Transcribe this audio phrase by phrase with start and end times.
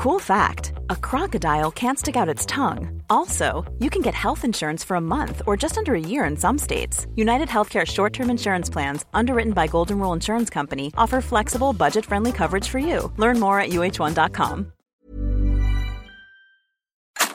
[0.00, 3.02] Cool fact a crocodile can't stick out its tongue.
[3.10, 6.38] Also, you can get health insurance for a month or just under a year in
[6.38, 7.06] some states.
[7.16, 12.06] United Healthcare short term insurance plans, underwritten by Golden Rule Insurance Company, offer flexible, budget
[12.06, 13.12] friendly coverage for you.
[13.18, 14.72] Learn more at uh1.com.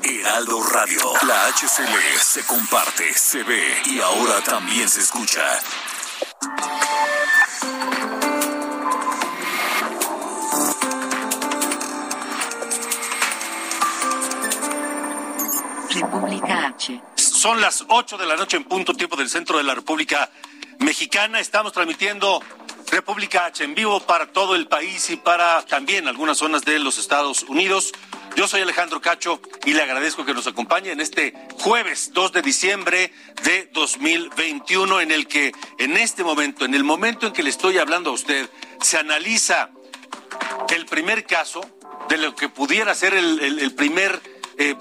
[0.03, 5.43] Heraldo Radio, la HCL se comparte, se ve y ahora también se escucha.
[15.95, 17.01] República H.
[17.15, 20.29] Son las 8 de la noche en punto, tiempo del centro de la República
[20.79, 21.39] Mexicana.
[21.39, 22.41] Estamos transmitiendo
[22.91, 26.97] República H en vivo para todo el país y para también algunas zonas de los
[26.97, 27.93] Estados Unidos.
[28.35, 32.41] Yo soy Alejandro Cacho y le agradezco que nos acompañe en este jueves 2 de
[32.41, 37.49] diciembre de 2021 en el que en este momento, en el momento en que le
[37.49, 38.49] estoy hablando a usted,
[38.81, 39.69] se analiza
[40.75, 41.61] el primer caso
[42.09, 44.21] de lo que pudiera ser el, primer
[44.57, 44.75] eh,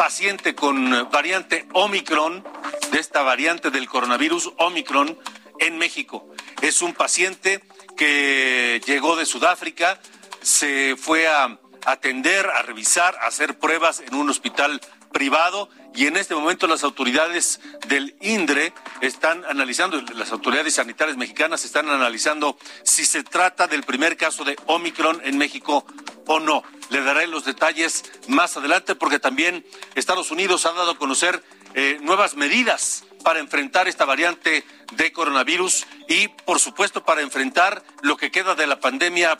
[0.00, 2.42] paciente con variante Omicron,
[2.90, 5.18] de esta variante del coronavirus Omicron
[5.58, 6.26] en México.
[6.62, 7.62] Es un paciente
[7.98, 10.00] que llegó de Sudáfrica,
[10.40, 14.80] se fue a atender, a revisar, a hacer pruebas en un hospital
[15.12, 21.64] privado y en este momento las autoridades del INDRE están analizando, las autoridades sanitarias mexicanas
[21.64, 25.84] están analizando si se trata del primer caso de Omicron en México
[26.26, 26.62] o no.
[26.90, 31.42] Le daré los detalles más adelante porque también Estados Unidos ha dado a conocer
[31.74, 38.16] eh, nuevas medidas para enfrentar esta variante de coronavirus y, por supuesto, para enfrentar lo
[38.16, 39.38] que queda de la pandemia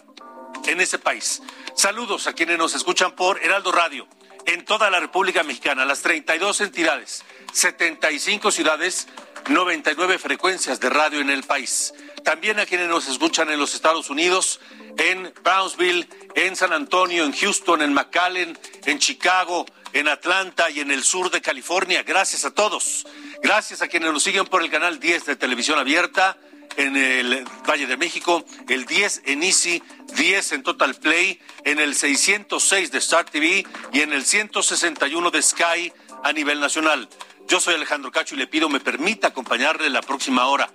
[0.67, 1.43] en ese país.
[1.75, 4.07] Saludos a quienes nos escuchan por Heraldo Radio
[4.47, 9.09] en toda la República Mexicana, las 32 entidades, 75 ciudades,
[9.49, 11.95] 99 frecuencias de radio en el país.
[12.25, 14.61] También a quienes nos escuchan en los Estados Unidos,
[14.99, 20.91] en Brownsville, en San Antonio, en Houston, en McAllen, en Chicago, en Atlanta y en
[20.91, 22.03] el sur de California.
[22.03, 23.07] Gracias a todos.
[23.43, 26.37] Gracias a quienes nos siguen por el canal 10 de Televisión Abierta
[26.77, 29.83] en el Valle de México, el 10 en Easy,
[30.17, 35.43] 10 en Total Play, en el 606 de Star TV y en el 161 de
[35.43, 35.93] Sky
[36.23, 37.09] a nivel nacional.
[37.49, 40.71] Yo soy Alejandro Cacho y le pido me permita acompañarle la próxima hora.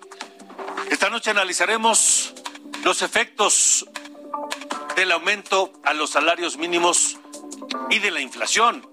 [0.89, 2.33] Esta noche analizaremos
[2.83, 3.85] los efectos
[4.95, 7.17] del aumento a los salarios mínimos
[7.89, 8.87] y de la inflación,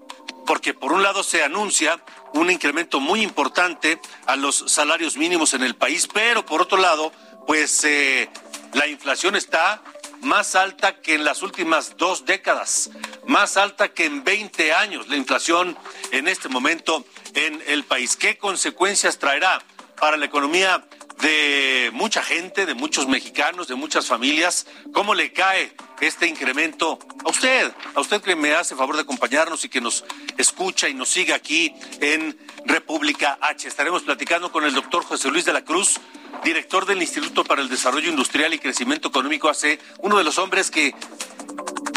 [0.45, 2.03] porque por un lado se anuncia
[2.33, 7.11] un incremento muy importante a los salarios mínimos en el país, pero por otro lado,
[7.47, 8.29] pues eh,
[8.73, 9.81] la inflación está
[10.21, 12.89] más alta que en las últimas dos décadas,
[13.25, 15.77] más alta que en 20 años la inflación
[16.11, 18.15] en este momento en el país.
[18.15, 19.61] ¿Qué consecuencias traerá
[19.99, 20.85] para la economía
[21.21, 24.67] de mucha gente, de muchos mexicanos, de muchas familias?
[24.93, 27.71] ¿Cómo le cae este incremento a usted?
[27.95, 30.05] A usted que me hace favor de acompañarnos y que nos
[30.37, 33.67] escucha y nos sigue aquí en República H.
[33.67, 35.99] Estaremos platicando con el doctor José Luis de la Cruz,
[36.43, 40.71] director del Instituto para el Desarrollo Industrial y Crecimiento Económico AC, uno de los hombres
[40.71, 40.93] que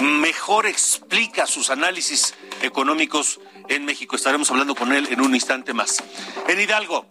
[0.03, 4.17] mejor explica sus análisis económicos en México.
[4.17, 6.03] Estaremos hablando con él en un instante más.
[6.49, 7.07] En Hidalgo,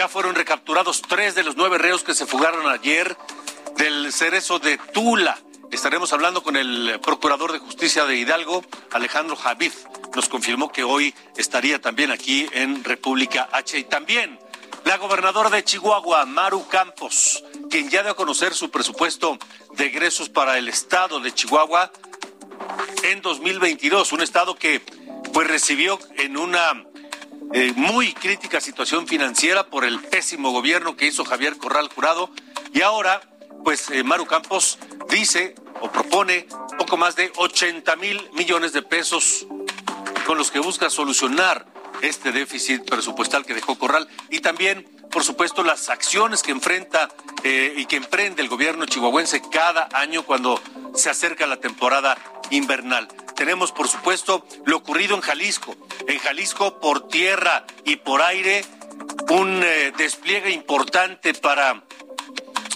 [0.00, 3.18] ya fueron recapturados tres de los nueve reos que se fugaron ayer
[3.76, 5.38] del cerezo de Tula.
[5.70, 9.72] Estaremos hablando con el procurador de justicia de Hidalgo, Alejandro Javid.
[10.14, 13.78] Nos confirmó que hoy estaría también aquí en República H.
[13.78, 14.38] Y también
[14.86, 19.36] la gobernadora de Chihuahua, Maru Campos, quien ya dio a conocer su presupuesto
[19.74, 21.92] de egresos para el estado de Chihuahua
[23.02, 24.80] en 2022, un estado que
[25.34, 26.86] pues recibió en una
[27.52, 32.30] eh, muy crítica situación financiera por el pésimo gobierno que hizo Javier Corral Jurado
[32.72, 33.20] y ahora
[33.64, 34.78] pues eh, Maru Campos
[35.10, 36.46] dice o propone
[36.78, 39.46] poco más de 80 mil millones de pesos
[40.26, 41.66] con los que busca solucionar
[42.02, 47.08] este déficit presupuestal que dejó Corral y también, por supuesto, las acciones que enfrenta
[47.42, 50.60] eh, y que emprende el gobierno chihuahuense cada año cuando
[50.94, 52.16] se acerca la temporada
[52.50, 53.08] invernal.
[53.40, 55.74] Tenemos, por supuesto, lo ocurrido en Jalisco.
[56.06, 58.62] En Jalisco, por tierra y por aire,
[59.30, 61.82] un eh, despliegue importante para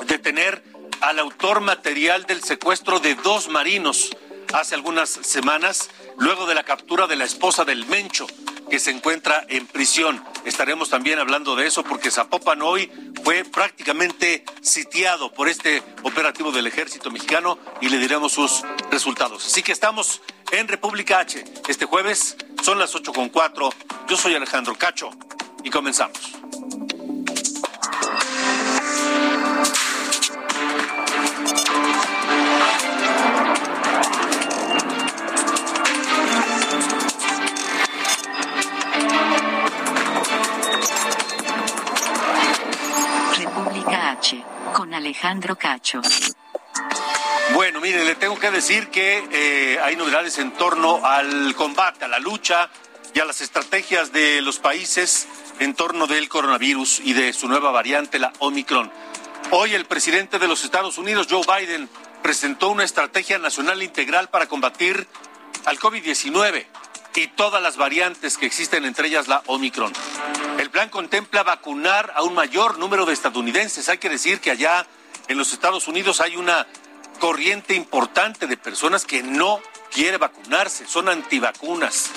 [0.07, 0.65] detener
[1.03, 4.17] al autor material del secuestro de dos marinos
[4.55, 8.27] hace algunas semanas, luego de la captura de la esposa del Mencho,
[8.71, 10.23] que se encuentra en prisión.
[10.45, 12.91] Estaremos también hablando de eso porque Zapopan hoy
[13.23, 19.47] fue prácticamente sitiado por este operativo del ejército mexicano y le diremos sus resultados.
[19.47, 21.45] Así que estamos en República H.
[21.69, 23.71] Este jueves son las ocho con cuatro.
[24.09, 25.11] Yo soy Alejandro Cacho
[25.63, 26.19] y comenzamos.
[45.35, 46.01] Alejandro Cacho.
[47.55, 52.09] Bueno, mire, le tengo que decir que eh, hay novedades en torno al combate, a
[52.09, 52.71] la lucha
[53.13, 55.27] y a las estrategias de los países
[55.59, 58.93] en torno del coronavirus y de su nueva variante, la Omicron.
[59.51, 61.89] Hoy el presidente de los Estados Unidos, Joe Biden,
[62.23, 65.09] presentó una estrategia nacional integral para combatir
[65.65, 66.65] al COVID-19
[67.17, 69.93] y todas las variantes que existen, entre ellas la Omicron.
[70.59, 73.89] El plan contempla vacunar a un mayor número de estadounidenses.
[73.89, 74.87] Hay que decir que allá
[75.29, 76.67] en los Estados Unidos hay una
[77.19, 82.11] corriente importante de personas que no quiere vacunarse, son antivacunas.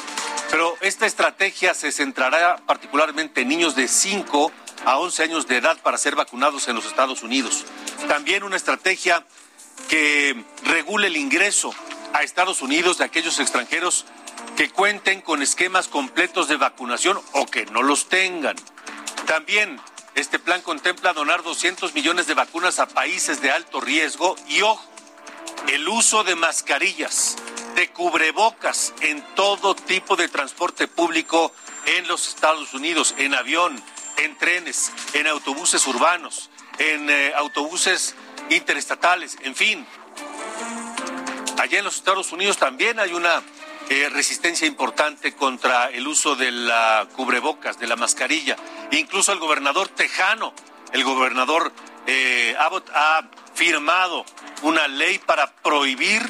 [0.50, 4.52] Pero esta estrategia se centrará particularmente en niños de 5
[4.86, 7.66] a 11 años de edad para ser vacunados en los Estados Unidos.
[8.08, 9.26] También una estrategia
[9.90, 11.74] que regule el ingreso
[12.14, 14.06] a Estados Unidos de aquellos extranjeros
[14.56, 18.56] que cuenten con esquemas completos de vacunación o que no los tengan.
[19.26, 19.80] También
[20.18, 24.84] este plan contempla donar 200 millones de vacunas a países de alto riesgo y ojo,
[25.68, 27.36] el uso de mascarillas,
[27.76, 31.54] de cubrebocas en todo tipo de transporte público
[31.86, 33.80] en los Estados Unidos, en avión,
[34.18, 36.50] en trenes, en autobuses urbanos,
[36.80, 38.16] en eh, autobuses
[38.50, 39.86] interestatales, en fin.
[41.60, 43.44] Allá en los Estados Unidos también hay una
[43.90, 48.58] eh, resistencia importante contra el uso de la cubrebocas, de la mascarilla.
[48.92, 50.54] Incluso el gobernador tejano,
[50.92, 51.72] el gobernador
[52.06, 54.26] eh, Abbott ha firmado
[54.62, 56.22] una ley para prohibir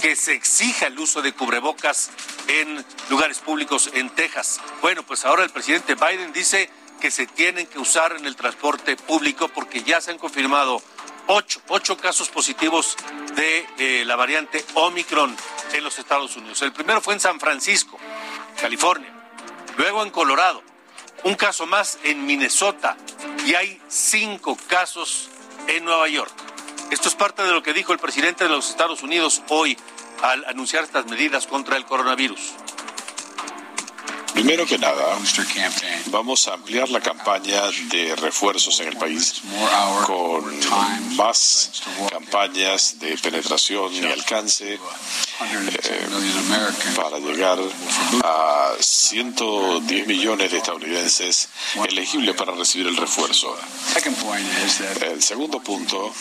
[0.00, 2.10] que se exija el uso de cubrebocas
[2.46, 4.60] en lugares públicos en Texas.
[4.80, 6.70] Bueno, pues ahora el presidente Biden dice
[7.00, 10.82] que se tienen que usar en el transporte público porque ya se han confirmado
[11.26, 12.96] ocho, ocho casos positivos
[13.34, 15.36] de eh, la variante Omicron
[15.72, 16.60] en los Estados Unidos.
[16.62, 17.98] El primero fue en San Francisco,
[18.60, 19.12] California,
[19.76, 20.62] luego en Colorado,
[21.24, 22.96] un caso más en Minnesota
[23.46, 25.28] y hay cinco casos
[25.66, 26.32] en Nueva York.
[26.90, 29.76] Esto es parte de lo que dijo el presidente de los Estados Unidos hoy
[30.22, 32.54] al anunciar estas medidas contra el coronavirus.
[34.38, 35.18] Primero que nada,
[36.12, 39.42] vamos a ampliar la campaña de refuerzos en el país
[40.06, 40.44] con
[41.16, 44.78] más campañas de penetración y alcance eh,
[46.94, 47.58] para llegar
[48.22, 51.48] a 110 millones de estadounidenses
[51.88, 53.56] elegibles para recibir el refuerzo.
[55.00, 56.14] El segundo punto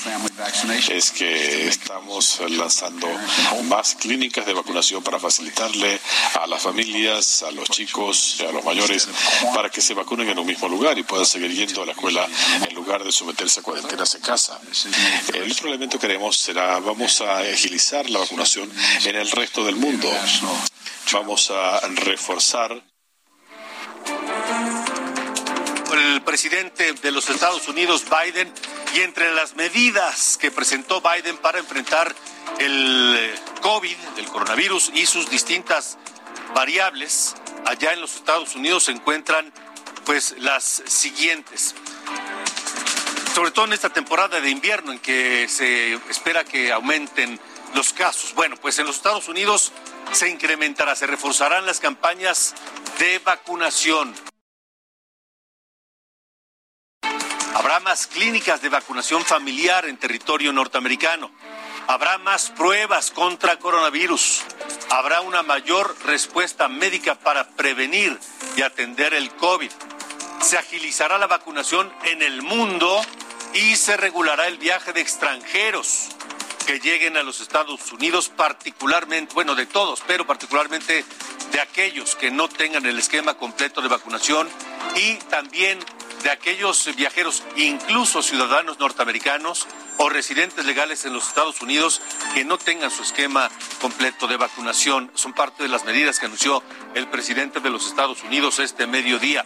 [0.90, 3.08] es que estamos lanzando
[3.66, 6.00] más clínicas de vacunación para facilitarle
[6.42, 8.07] a las familias, a los chicos,
[8.48, 9.08] a los mayores,
[9.54, 12.28] para que se vacunen en un mismo lugar y puedan seguir yendo a la escuela
[12.68, 14.60] en lugar de someterse a cuarentenas en casa.
[15.34, 18.72] El otro elemento que haremos será, vamos a agilizar la vacunación
[19.04, 20.10] en el resto del mundo.
[21.12, 22.82] Vamos a reforzar
[25.94, 28.52] el presidente de los Estados Unidos, Biden,
[28.96, 32.16] y entre las medidas que presentó Biden para enfrentar
[32.60, 35.98] el COVID, el coronavirus y sus distintas
[36.54, 37.36] variables,
[37.68, 39.52] allá en los Estados Unidos se encuentran
[40.06, 41.76] pues las siguientes.
[43.36, 47.40] Sobre todo en esta temporada de invierno en que se espera que aumenten
[47.76, 48.34] los casos.
[48.34, 49.74] Bueno, pues en los Estados Unidos
[50.14, 52.56] se incrementará, se reforzarán las campañas
[53.00, 54.16] de vacunación.
[57.54, 61.32] Habrá más clínicas de vacunación familiar en territorio norteamericano.
[61.88, 64.44] Habrá más pruebas contra coronavirus.
[64.90, 68.20] Habrá una mayor respuesta médica para prevenir
[68.58, 69.72] y atender el COVID.
[70.42, 73.02] Se agilizará la vacunación en el mundo
[73.54, 76.10] y se regulará el viaje de extranjeros
[76.66, 81.06] que lleguen a los Estados Unidos, particularmente, bueno, de todos, pero particularmente
[81.54, 84.50] de aquellos que no tengan el esquema completo de vacunación
[84.98, 85.80] y también
[86.24, 92.02] de aquellos viajeros, incluso ciudadanos norteamericanos o residentes legales en los Estados Unidos
[92.34, 93.50] que no tengan su esquema
[93.82, 95.12] completo de vacunación.
[95.16, 96.64] Son parte de las medidas que anunció
[96.96, 99.46] el presidente de los Estados Unidos este mediodía.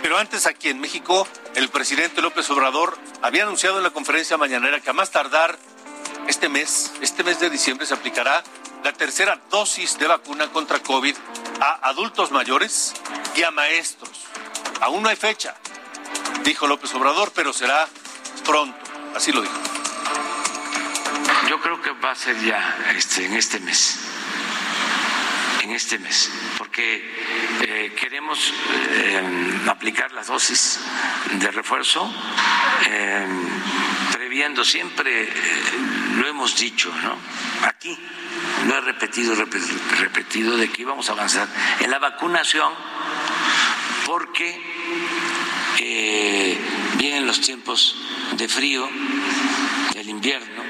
[0.00, 4.80] Pero antes aquí en México, el presidente López Obrador había anunciado en la conferencia mañanera
[4.80, 5.58] que a más tardar
[6.26, 8.42] este mes, este mes de diciembre, se aplicará
[8.82, 11.14] la tercera dosis de vacuna contra COVID
[11.60, 12.94] a adultos mayores
[13.36, 14.10] y a maestros.
[14.80, 15.54] Aún no hay fecha,
[16.44, 17.88] dijo López Obrador, pero será
[18.44, 18.78] pronto.
[19.14, 19.54] Así lo dijo.
[21.48, 23.98] Yo creo que va a ser ya este, en este mes.
[25.62, 27.14] En este mes, porque
[27.60, 28.52] eh, queremos
[28.90, 30.80] eh, aplicar las dosis
[31.34, 32.12] de refuerzo,
[32.90, 33.26] eh,
[34.10, 35.32] previendo siempre,
[36.16, 37.16] lo hemos dicho, ¿no?
[37.68, 37.96] Aquí
[38.66, 41.46] lo he repetido, repetido, de que íbamos a avanzar
[41.78, 42.72] en la vacunación,
[44.04, 44.60] porque
[45.78, 47.96] vienen los tiempos
[48.36, 48.88] de frío,
[49.94, 50.62] el invierno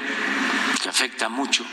[0.81, 1.65] que afecta mucho.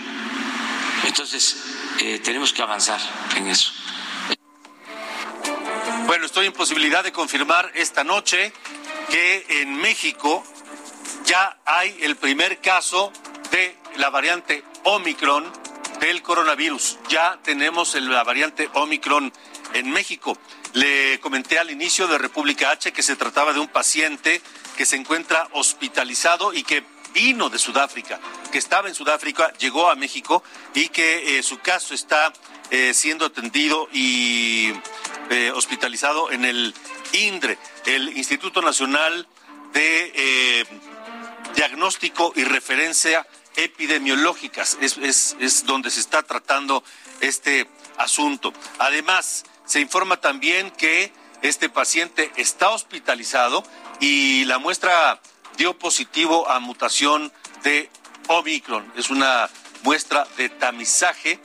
[1.04, 1.56] Entonces,
[2.00, 3.00] eh, tenemos que avanzar
[3.36, 3.72] en eso.
[6.06, 8.52] Bueno, estoy en posibilidad de confirmar esta noche
[9.10, 10.44] que en México
[11.24, 13.12] ya hay el primer caso
[13.50, 15.50] de la variante Omicron
[16.00, 16.98] del coronavirus.
[17.08, 19.32] Ya tenemos la variante Omicron
[19.74, 20.36] en México.
[20.72, 24.40] Le comenté al inicio de República H que se trataba de un paciente
[24.76, 28.20] que se encuentra hospitalizado y que vino de Sudáfrica,
[28.52, 30.42] que estaba en Sudáfrica, llegó a México
[30.74, 32.32] y que eh, su caso está
[32.70, 34.72] eh, siendo atendido y
[35.30, 36.74] eh, hospitalizado en el
[37.12, 39.26] INDRE, el Instituto Nacional
[39.72, 40.66] de
[41.54, 44.78] Diagnóstico y Referencia Epidemiológicas.
[44.80, 44.96] Es,
[45.40, 46.84] es donde se está tratando
[47.20, 48.52] este asunto.
[48.78, 51.12] Además, se informa también que
[51.42, 53.62] este paciente está hospitalizado
[54.00, 55.20] y la muestra
[55.58, 57.88] dio positivo a mutación de
[58.26, 58.92] Omicron.
[58.96, 59.48] Es una
[59.84, 61.38] muestra de tamizaje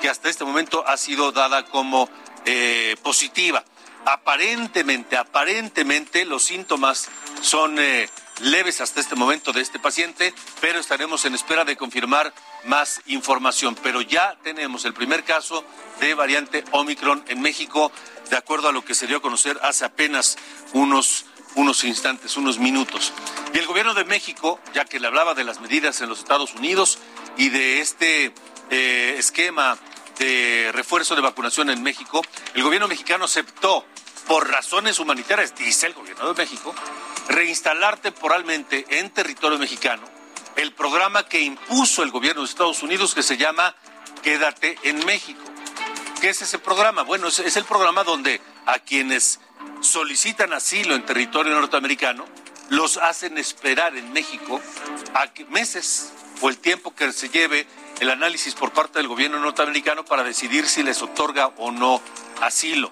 [0.00, 2.08] que hasta este momento ha sido dada como
[2.44, 3.64] eh, positiva.
[4.04, 7.08] Aparentemente, aparentemente los síntomas
[7.40, 8.08] son eh,
[8.40, 12.32] leves hasta este momento de este paciente, pero estaremos en espera de confirmar
[12.64, 13.76] más información.
[13.82, 15.64] Pero ya tenemos el primer caso
[16.00, 17.92] de variante Omicron en México,
[18.30, 20.36] de acuerdo a lo que se dio a conocer hace apenas
[20.72, 23.12] unos, unos instantes, unos minutos.
[23.52, 26.54] Y el gobierno de México, ya que le hablaba de las medidas en los Estados
[26.54, 26.98] Unidos
[27.36, 28.32] y de este
[28.70, 29.78] eh, esquema
[30.18, 32.22] de refuerzo de vacunación en México,
[32.54, 33.84] el gobierno mexicano aceptó
[34.26, 36.74] por razones humanitarias, dice el gobierno de México,
[37.28, 40.02] reinstalar temporalmente en territorio mexicano
[40.56, 43.74] el programa que impuso el gobierno de Estados Unidos que se llama
[44.22, 45.42] Quédate en México.
[46.20, 47.02] ¿Qué es ese programa?
[47.02, 49.40] Bueno, es, el programa donde a quienes
[49.80, 52.24] solicitan asilo en territorio norteamericano
[52.68, 54.60] los hacen esperar en México
[55.14, 57.66] a meses o el tiempo que se lleve
[58.00, 62.00] el análisis por parte del gobierno norteamericano para decidir si les otorga o no
[62.40, 62.90] asilo.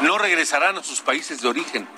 [0.00, 1.88] No regresarán a sus países de origen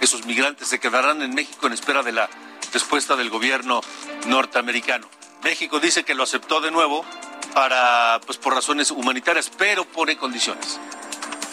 [0.00, 2.28] esos migrantes se quedarán en México en espera de la
[2.72, 3.80] respuesta del gobierno
[4.26, 5.08] norteamericano.
[5.42, 7.04] México dice que lo aceptó de nuevo
[7.54, 10.78] para, pues, por razones humanitarias, pero pone condiciones.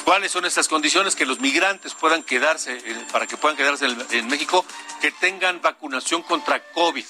[0.04, 1.16] ¿Cuáles son esas condiciones?
[1.16, 4.66] Que los migrantes puedan quedarse, eh, para que puedan quedarse en México,
[5.02, 7.06] que tengan vacunación contra COVID.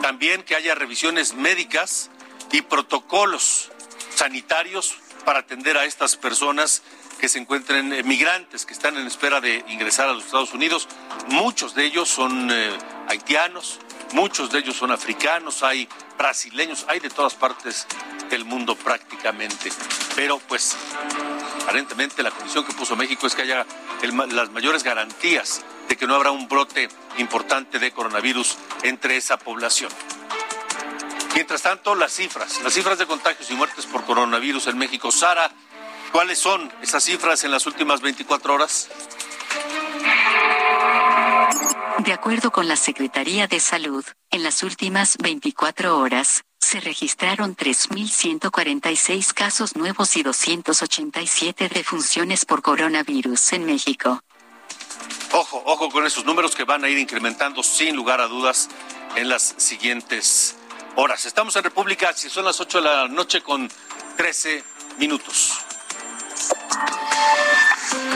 [0.00, 2.10] También que haya revisiones médicas
[2.52, 3.70] y protocolos
[4.14, 6.82] sanitarios para atender a estas personas
[7.16, 10.88] que se encuentren eh, migrantes que están en espera de ingresar a los Estados Unidos.
[11.28, 12.76] Muchos de ellos son eh,
[13.08, 13.78] haitianos,
[14.12, 17.86] muchos de ellos son africanos, hay brasileños, hay de todas partes
[18.30, 19.70] del mundo prácticamente.
[20.14, 20.76] Pero pues
[21.62, 23.66] aparentemente la condición que puso México es que haya
[24.30, 29.90] las mayores garantías de que no habrá un brote importante de coronavirus entre esa población.
[31.34, 35.12] Mientras tanto, las cifras, las cifras de contagios y muertes por coronavirus en México.
[35.12, 35.50] Sara,
[36.12, 38.88] ¿Cuáles son esas cifras en las últimas 24 horas?
[41.98, 49.32] De acuerdo con la Secretaría de Salud, en las últimas 24 horas, se registraron 3.146
[49.32, 54.20] casos nuevos y 287 defunciones por coronavirus en México.
[55.32, 58.68] Ojo, ojo con esos números que van a ir incrementando sin lugar a dudas
[59.16, 60.56] en las siguientes
[60.96, 61.26] horas.
[61.26, 63.70] Estamos en República, si son las 8 de la noche con
[64.16, 64.64] 13
[64.98, 65.65] minutos.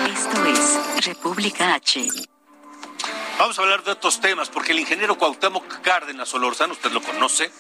[0.07, 2.07] Esto es República H.
[3.39, 7.51] Vamos a hablar de otros temas, porque el ingeniero Cuauhtémoc Cárdenas Solorzano, usted lo conoce,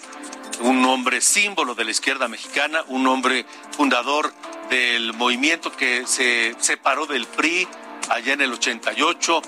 [0.61, 4.33] un hombre símbolo de la izquierda mexicana, un hombre fundador
[4.69, 7.67] del movimiento que se separó del PRI
[8.11, 9.41] allá en el 88,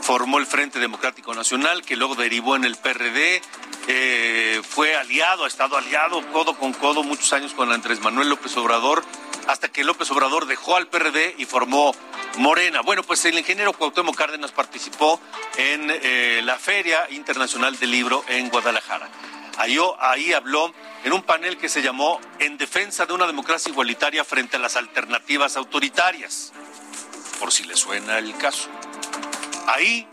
[0.00, 3.42] formó el Frente Democrático Nacional, que luego derivó en el PRD,
[3.88, 8.56] eh, fue aliado, ha estado aliado codo con codo muchos años con Andrés Manuel López
[8.56, 9.02] Obrador
[9.46, 11.94] hasta que López Obrador dejó al PRD y formó
[12.36, 12.80] Morena.
[12.82, 15.20] Bueno, pues el ingeniero Cuauhtémoc Cárdenas participó
[15.56, 19.08] en eh, la Feria Internacional del Libro en Guadalajara.
[19.56, 20.72] Ahí, ahí habló
[21.04, 24.76] en un panel que se llamó En defensa de una democracia igualitaria frente a las
[24.76, 26.52] alternativas autoritarias,
[27.38, 28.68] por si le suena el caso.
[29.66, 30.06] Ahí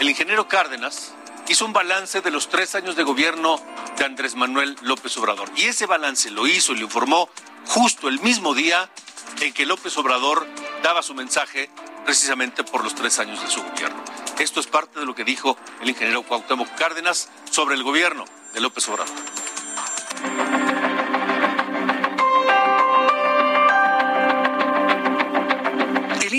[0.00, 1.14] el ingeniero Cárdenas
[1.48, 3.60] hizo un balance de los tres años de gobierno
[3.96, 5.50] de Andrés Manuel López Obrador.
[5.56, 7.28] Y ese balance lo hizo y lo informó
[7.66, 8.88] justo el mismo día
[9.40, 10.46] en que López Obrador
[10.82, 11.70] daba su mensaje
[12.04, 14.02] precisamente por los tres años de su gobierno.
[14.38, 18.60] Esto es parte de lo que dijo el ingeniero Cuauhtémoc Cárdenas sobre el gobierno de
[18.60, 19.33] López Obrador.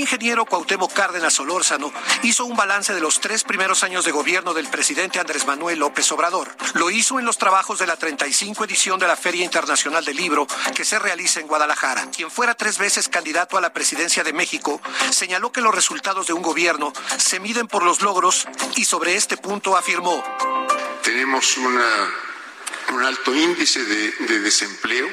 [0.05, 4.67] Ingeniero Cuauhtémoc Cárdenas Solórzano hizo un balance de los tres primeros años de gobierno del
[4.67, 6.55] presidente Andrés Manuel López Obrador.
[6.75, 10.45] Lo hizo en los trabajos de la 35 edición de la Feria Internacional del Libro
[10.75, 12.05] que se realiza en Guadalajara.
[12.15, 16.33] Quien fuera tres veces candidato a la presidencia de México señaló que los resultados de
[16.33, 20.23] un gobierno se miden por los logros y sobre este punto afirmó.
[21.01, 25.07] Tenemos un alto índice de, desempleo.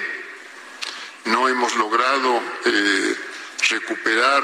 [1.25, 3.17] No hemos logrado eh,
[3.69, 4.43] recuperar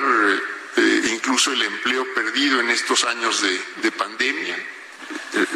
[0.77, 4.57] eh, incluso el empleo perdido en estos años de, pandemia.
[4.57, 5.47] Eh,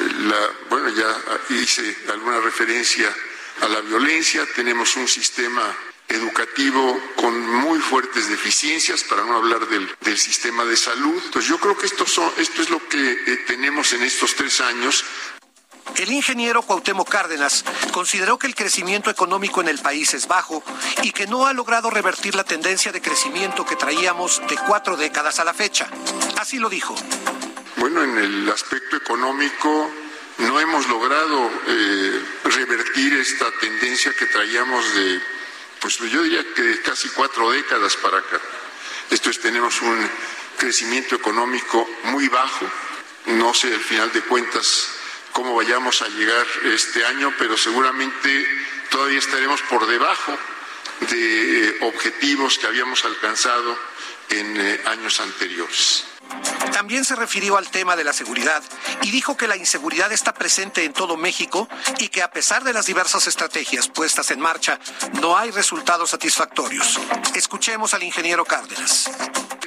[0.69, 3.14] bueno, ya hice alguna referencia
[3.61, 5.62] a la violencia, tenemos un sistema
[6.09, 11.21] educativo con muy fuertes deficiencias, para no hablar del, sistema de salud.
[11.25, 14.61] Entonces yo creo que esto, son, esto es lo que eh, tenemos en estos tres
[14.61, 15.04] años.
[15.96, 20.64] El ingeniero Cuauhtémoc Cárdenas consideró que el crecimiento económico en el país es bajo
[21.02, 25.38] y que no ha logrado revertir la tendencia de crecimiento que traíamos de cuatro décadas
[25.38, 25.88] a la fecha.
[26.38, 26.94] Así lo dijo.
[27.76, 29.90] Bueno, en el aspecto económico
[30.38, 35.20] no hemos logrado eh, revertir esta tendencia que traíamos de,
[35.80, 38.40] pues yo diría que casi cuatro décadas para acá.
[39.10, 40.10] Esto es, tenemos un
[40.56, 42.66] crecimiento económico muy bajo.
[43.26, 44.88] No sé al final de cuentas
[45.32, 48.46] cómo vayamos a llegar este año, pero seguramente
[48.90, 50.36] todavía estaremos por debajo
[51.10, 53.76] de eh, objetivos que habíamos alcanzado
[54.30, 56.04] en eh, años anteriores.
[56.72, 58.62] También se refirió al tema de la seguridad
[59.02, 62.72] y dijo que la inseguridad está presente en todo México y que a pesar de
[62.72, 64.78] las diversas estrategias puestas en marcha,
[65.20, 66.98] no hay resultados satisfactorios.
[67.34, 69.10] Escuchemos al ingeniero Cárdenas.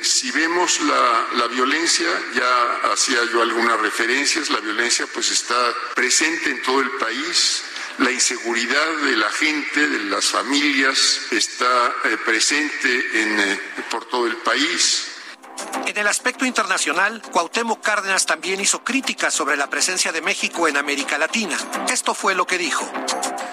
[0.05, 5.55] Si vemos la, violencia, ya hacía yo algunas referencias, la violencia pues está
[5.95, 7.63] presente en todo el país,
[7.97, 13.59] la inseguridad de la gente, de las familias, está eh, presente eh,
[13.89, 15.07] por todo el país.
[15.87, 20.77] En el aspecto internacional, Cuauhtémoc Cárdenas también hizo críticas sobre la presencia de México en
[20.77, 21.57] América Latina.
[21.91, 22.87] Esto fue lo que dijo.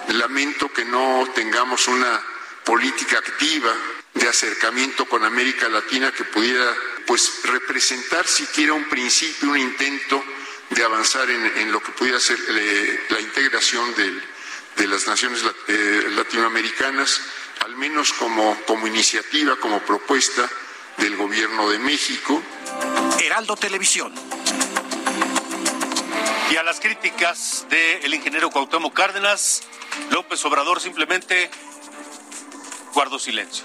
[0.09, 2.21] Lamento que no tengamos una
[2.63, 3.73] política activa
[4.13, 6.73] de acercamiento con América Latina que pudiera
[7.07, 10.23] pues representar siquiera un principio, un intento
[10.69, 17.21] de avanzar en, lo que pudiera ser eh, la integración de las naciones eh, latinoamericanas,
[17.65, 20.49] al menos como, como iniciativa, como propuesta
[20.97, 22.41] del gobierno de México.
[23.19, 24.13] Heraldo Televisión.
[26.51, 29.63] Y a las críticas del ingeniero Cuauhtémoc Cárdenas,
[30.11, 31.49] López Obrador simplemente
[32.93, 33.63] guardó silencio.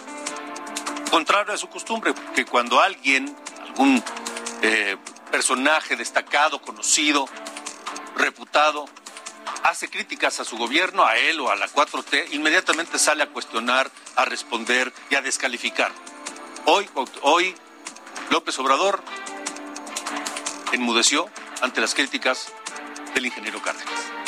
[1.11, 4.03] Contrario a su costumbre, que cuando alguien, algún
[4.63, 4.97] eh,
[5.31, 7.27] personaje destacado, conocido,
[8.17, 8.87] reputado,
[9.63, 13.91] hace críticas a su gobierno, a él o a la 4T, inmediatamente sale a cuestionar,
[14.17, 15.93] a responder y a descalificar.
[16.67, 16.89] Hoy,
[17.23, 17.55] hoy
[18.31, 19.03] López Obrador
[20.73, 21.29] enmudeció
[21.63, 22.53] ante las críticas
[23.15, 24.28] del ingeniero Cárdenas.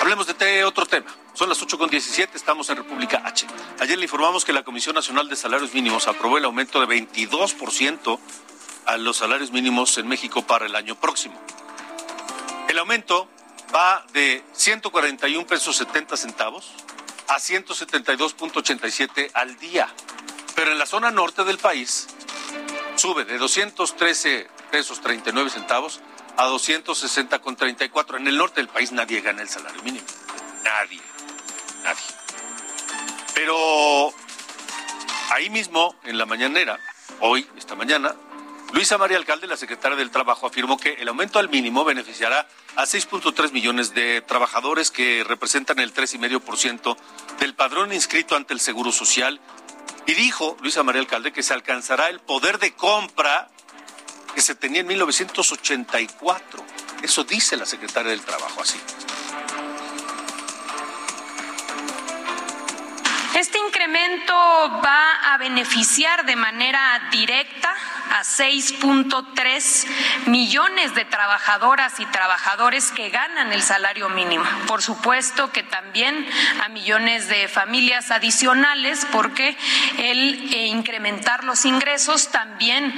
[0.00, 1.14] Hablemos de otro tema.
[1.34, 3.46] Son las 8.17, estamos en República H.
[3.80, 8.18] Ayer le informamos que la Comisión Nacional de Salarios Mínimos aprobó el aumento de 22%
[8.86, 11.38] a los salarios mínimos en México para el año próximo.
[12.68, 13.28] El aumento
[13.74, 16.72] va de 141 pesos 70 centavos
[17.28, 19.86] a 172.87 al día.
[20.54, 22.08] Pero en la zona norte del país
[22.96, 26.00] sube de 213 pesos 39 centavos
[26.36, 28.18] a 260 con 34.
[28.18, 30.06] En el norte del país nadie gana el salario mínimo.
[30.64, 31.00] Nadie.
[31.82, 32.02] Nadie.
[33.34, 34.12] Pero
[35.30, 36.78] ahí mismo, en la mañanera,
[37.20, 38.14] hoy, esta mañana,
[38.72, 42.84] Luisa María Alcalde, la secretaria del Trabajo, afirmó que el aumento al mínimo beneficiará a
[42.84, 46.96] 6.3 millones de trabajadores que representan el 3,5%
[47.40, 49.40] del padrón inscrito ante el Seguro Social
[50.06, 53.48] y dijo Luisa María Alcalde que se alcanzará el poder de compra
[54.34, 56.64] que se tenía en 1984.
[57.02, 58.78] Eso dice la secretaria del Trabajo así.
[63.34, 64.34] Este incremento
[64.84, 67.72] va a beneficiar de manera directa
[68.10, 69.86] a 6.3
[70.26, 74.44] millones de trabajadoras y trabajadores que ganan el salario mínimo.
[74.66, 76.26] Por supuesto que también
[76.64, 79.56] a millones de familias adicionales porque
[79.98, 82.92] el eh, incrementar los ingresos también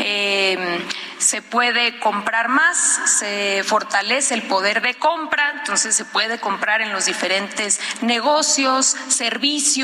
[0.00, 6.82] eh, se puede comprar más, se fortalece el poder de compra, entonces se puede comprar
[6.82, 9.77] en los diferentes negocios, servicios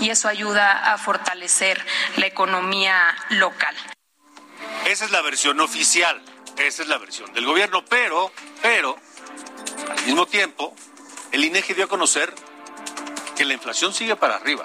[0.00, 1.84] y eso ayuda a fortalecer
[2.16, 3.76] la economía local.
[4.86, 6.22] Esa es la versión oficial,
[6.56, 8.96] esa es la versión del gobierno, pero, pero,
[9.90, 10.74] al mismo tiempo,
[11.30, 12.34] el INEGI dio a conocer
[13.36, 14.64] que la inflación sigue para arriba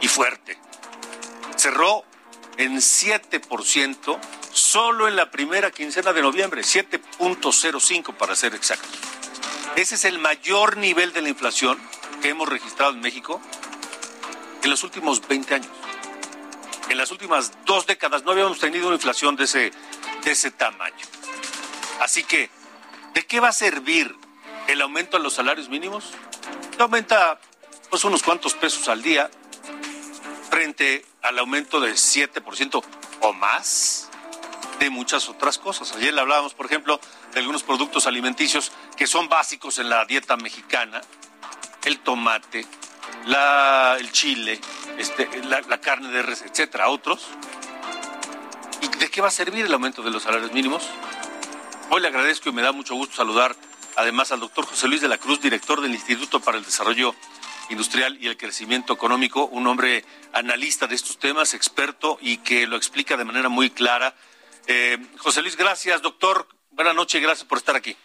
[0.00, 0.58] y fuerte.
[1.54, 2.04] Cerró
[2.56, 4.18] en 7%
[4.52, 8.98] solo en la primera quincena de noviembre, 7.05 para ser exactos.
[9.76, 11.78] Ese es el mayor nivel de la inflación
[12.20, 13.40] que hemos registrado en México
[14.62, 15.70] en los últimos 20 años.
[16.88, 19.72] En las últimas dos décadas no habíamos tenido una inflación de ese,
[20.24, 21.06] de ese tamaño.
[22.00, 22.50] Así que,
[23.14, 24.14] ¿de qué va a servir
[24.66, 26.12] el aumento de los salarios mínimos?
[26.78, 27.38] Aumenta
[27.90, 29.30] pues unos cuantos pesos al día
[30.50, 32.82] frente al aumento del 7%
[33.20, 34.10] o más
[34.78, 35.92] de muchas otras cosas.
[35.94, 37.00] Ayer le hablábamos, por ejemplo,
[37.32, 41.02] de algunos productos alimenticios que son básicos en la dieta mexicana,
[41.84, 42.66] el tomate,
[43.26, 44.60] la, el chile,
[44.98, 47.28] este, la, carne de res, etcétera, otros.
[48.82, 50.88] ¿Y de qué va a servir el aumento de los salarios mínimos?
[51.90, 53.54] Hoy le agradezco y me da mucho gusto saludar
[53.96, 57.14] además al doctor José Luis de la Cruz, director del Instituto para el Desarrollo
[57.68, 62.76] Industrial y el Crecimiento Económico, un hombre analista de estos temas, experto y que lo
[62.76, 64.14] explica de manera muy clara.
[64.66, 66.46] Eh, José Luis, gracias, doctor.
[66.70, 67.96] Buenas noches, gracias por estar aquí.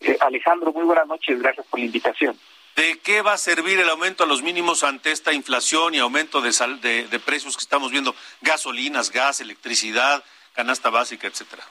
[0.00, 2.38] Eh, Alejandro, muy buenas noches, gracias por la invitación.
[2.76, 6.40] ¿De qué va a servir el aumento a los mínimos ante esta inflación y aumento
[6.40, 8.14] de, sal, de, precios que estamos viendo?
[8.40, 11.64] Gasolinas, gas, electricidad, canasta básica, etcétera.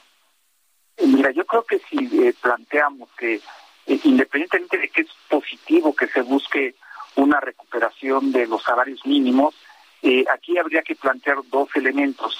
[1.04, 3.40] Mira, yo creo que si eh, planteamos que
[3.86, 6.76] eh, independientemente de que es positivo que se busque
[7.16, 9.54] una recuperación de los salarios mínimos,
[10.02, 12.38] eh, aquí habría que plantear dos elementos.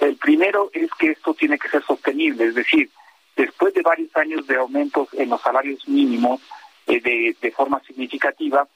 [0.00, 2.90] El primero es que esto tiene que ser sostenible, es decir,
[3.36, 6.40] después de varios años de aumentos en los salarios mínimos
[6.88, 8.66] eh, de, de, forma significativa,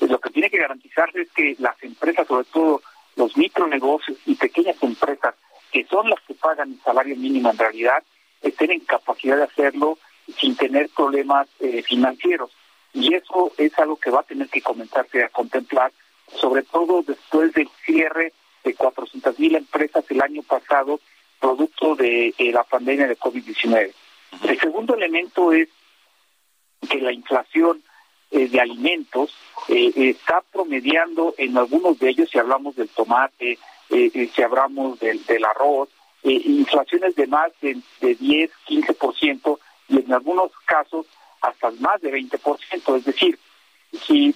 [0.00, 2.82] eh, lo que tiene que garantizarse es que las empresas, sobre todo
[3.16, 5.34] los micronegocios y pequeñas empresas,
[5.70, 8.02] que son las que pagan el salario mínimo en realidad,
[8.42, 9.98] estén en capacidad de hacerlo
[10.38, 12.50] sin tener problemas eh, financieros.
[12.92, 15.92] Y eso es algo que va a tener que comenzarse a contemplar,
[16.36, 18.32] sobre todo después del cierre
[18.64, 21.00] de 400 mil empresas el año pasado,
[21.40, 23.92] producto de eh, la pandemia de COVID-19.
[24.44, 25.68] El segundo elemento es
[26.88, 27.82] que la inflación
[28.30, 29.34] eh, de alimentos
[29.68, 35.44] eh, está promediando en algunos de ellos, si hablamos del tomate, eh, si hablamos del,
[35.44, 35.88] arroz,
[36.22, 41.06] inflaciones de más de, de 10, 15%, y en algunos casos
[41.40, 42.96] hasta más de 20%.
[42.98, 43.38] Es decir,
[44.06, 44.34] si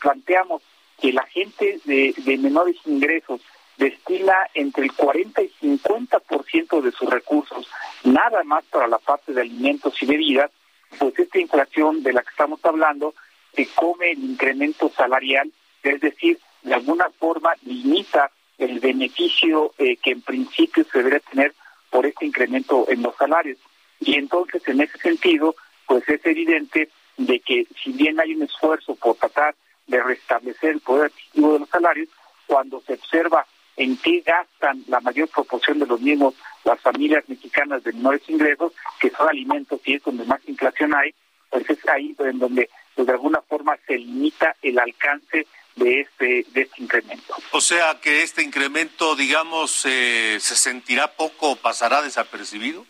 [0.00, 0.62] planteamos
[1.00, 3.40] que la gente de, de, menores ingresos
[3.76, 7.68] destina entre el 40 y 50% de sus recursos
[8.04, 10.50] nada más para la parte de alimentos y bebidas,
[10.98, 13.14] pues esta inflación de la que estamos hablando
[13.54, 15.50] se come el incremento salarial,
[15.82, 21.54] es decir, de alguna forma limita el beneficio eh, que en principio se debería tener
[21.90, 23.58] por este incremento en los salarios.
[24.00, 25.54] Y entonces, en ese sentido,
[25.86, 29.54] pues es evidente de que si bien hay un esfuerzo por tratar
[29.86, 32.08] de restablecer el poder adquisitivo de los salarios,
[32.46, 33.46] cuando se observa
[33.76, 36.34] en qué gastan la mayor proporción de los mismos
[36.64, 41.14] las familias mexicanas de menores ingresos, que son alimentos y es donde más inflación hay,
[41.48, 46.46] pues es ahí en donde pues de alguna forma se limita el alcance de este
[46.52, 47.34] de este incremento.
[47.52, 52.84] O sea que este incremento, digamos, eh, se sentirá poco o pasará desapercibido.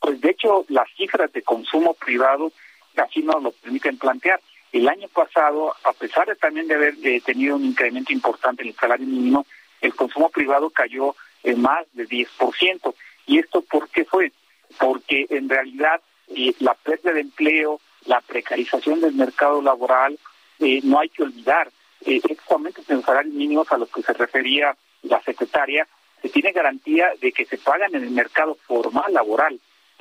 [0.00, 2.52] Pues de hecho las cifras de consumo privado
[2.96, 4.40] así nos lo permiten plantear.
[4.72, 8.68] El año pasado, a pesar de también de haber eh, tenido un incremento importante en
[8.68, 9.46] el salario mínimo,
[9.80, 12.94] el consumo privado cayó en más de 10%.
[13.26, 14.32] ¿Y esto por qué fue?
[14.78, 20.18] Porque en realidad eh, la pérdida de empleo, la precarización del mercado laboral,
[20.58, 21.70] eh, no hay que olvidar,
[22.04, 25.86] eh, estos aumentos en salarios mínimos a los que se refería la secretaria,
[26.22, 29.58] se tiene garantía de que se pagan en el mercado formal laboral,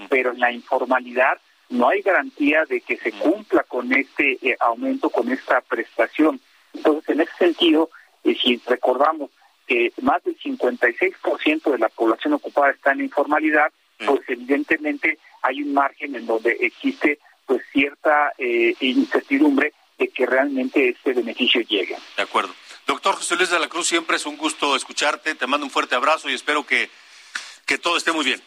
[0.10, 1.40] pero en la informalidad
[1.70, 6.40] no hay garantía de que se cumpla con este eh, aumento, con esta prestación.
[6.74, 7.90] Entonces, en ese sentido,
[8.24, 9.30] eh, si recordamos
[9.70, 13.72] que más del 56% de la población ocupada está en informalidad,
[14.04, 20.90] pues evidentemente hay un margen en donde existe pues cierta eh, incertidumbre de que realmente
[20.90, 21.96] este beneficio llegue.
[22.18, 22.52] De acuerdo.
[22.88, 25.94] Doctor José Luis de la Cruz, siempre es un gusto escucharte, te mando un fuerte
[25.94, 26.90] abrazo y espero que,
[27.68, 28.42] que todo esté muy bien.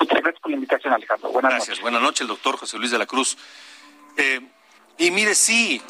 [0.00, 1.30] Muchas gracias por la invitación, Alejandro.
[1.30, 1.68] Buenas gracias.
[1.68, 1.82] noches.
[1.82, 3.38] Buenas noches, el doctor José Luis de la Cruz.
[4.16, 4.40] Eh,
[4.98, 5.80] y mire, sí,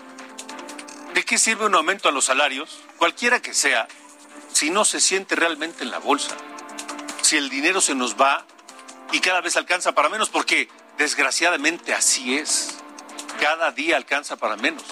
[1.14, 2.85] ¿de qué sirve un aumento a los salarios?
[2.99, 3.88] Cualquiera que sea,
[4.59, 6.35] si no se siente realmente en la bolsa,
[7.23, 8.44] si el dinero se nos va
[9.12, 12.77] y cada vez alcanza para menos, porque desgraciadamente así es,
[13.40, 14.83] cada día alcanza para menos.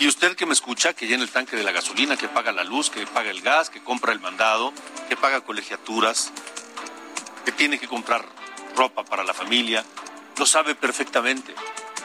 [0.00, 2.64] Y usted que me escucha, que llena el tanque de la gasolina, que paga la
[2.64, 4.72] luz, que paga el gas, que compra el mandado,
[5.08, 6.32] que paga colegiaturas,
[7.44, 8.26] que tiene que comprar
[8.74, 9.84] ropa para la familia,
[10.38, 11.54] lo sabe perfectamente,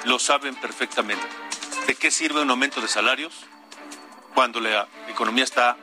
[0.04, 1.26] lo saben perfectamente.
[1.88, 3.34] ¿De qué sirve un aumento de salarios
[4.34, 5.78] cuando la economía está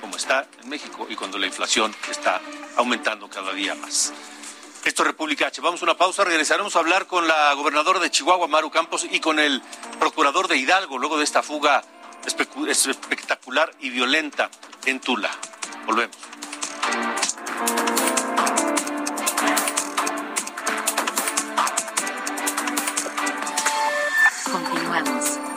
[0.00, 2.40] como está en México y cuando la inflación está
[2.76, 4.12] aumentando cada día más.
[4.84, 5.60] Esto es República H.
[5.60, 9.20] Vamos a una pausa, regresaremos a hablar con la gobernadora de Chihuahua, Maru Campos, y
[9.20, 9.62] con el
[10.00, 11.84] procurador de Hidalgo, luego de esta fuga
[12.26, 14.50] espectacular y violenta
[14.84, 15.30] en Tula.
[15.86, 16.16] Volvemos.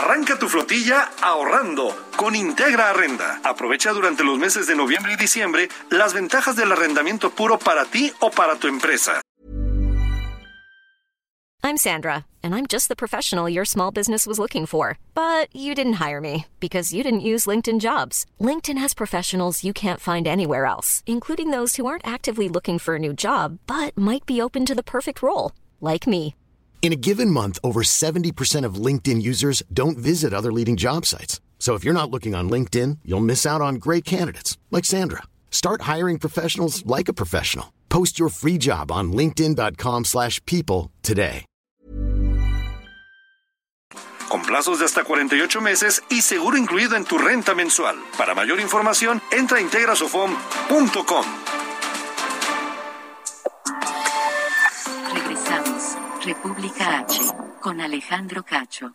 [0.00, 3.38] Arranca tu flotilla ahorrando con Integra Arrenda.
[3.44, 8.10] Aprovecha durante los meses de noviembre y diciembre las ventajas del arrendamiento puro para ti
[8.20, 9.20] o para tu empresa.
[11.62, 14.96] I'm Sandra, and I'm just the professional your small business was looking for.
[15.14, 18.24] But you didn't hire me because you didn't use LinkedIn jobs.
[18.40, 22.94] LinkedIn has professionals you can't find anywhere else, including those who aren't actively looking for
[22.94, 26.34] a new job but might be open to the perfect role, like me.
[26.82, 31.40] In a given month, over 70% of LinkedIn users don't visit other leading job sites.
[31.58, 35.22] So if you're not looking on LinkedIn, you'll miss out on great candidates like Sandra.
[35.50, 37.70] Start hiring professionals like a professional.
[37.90, 41.44] Post your free job on linkedin.com/people today.
[44.30, 47.96] Con plazos de hasta 48 meses y seguro incluido en tu renta mensual.
[48.16, 51.59] Para mayor información, entra a integrasofom.com.
[56.30, 57.24] República H
[57.60, 58.94] con Alejandro Cacho.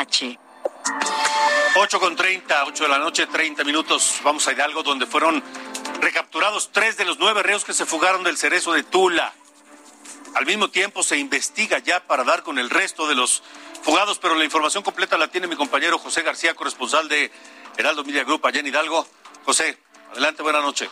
[0.00, 0.38] H.
[1.76, 4.20] 8 con 30, 8 de la noche, 30 minutos.
[4.24, 5.42] Vamos a Hidalgo, donde fueron
[6.00, 9.34] recapturados tres de los nueve reos que se fugaron del cerezo de Tula.
[10.34, 13.42] Al mismo tiempo se investiga ya para dar con el resto de los
[13.82, 17.30] fugados, pero la información completa la tiene mi compañero José García, corresponsal de
[17.76, 19.06] Heraldo Media Group allá en Hidalgo.
[19.44, 19.78] José,
[20.12, 20.88] adelante, buena noche.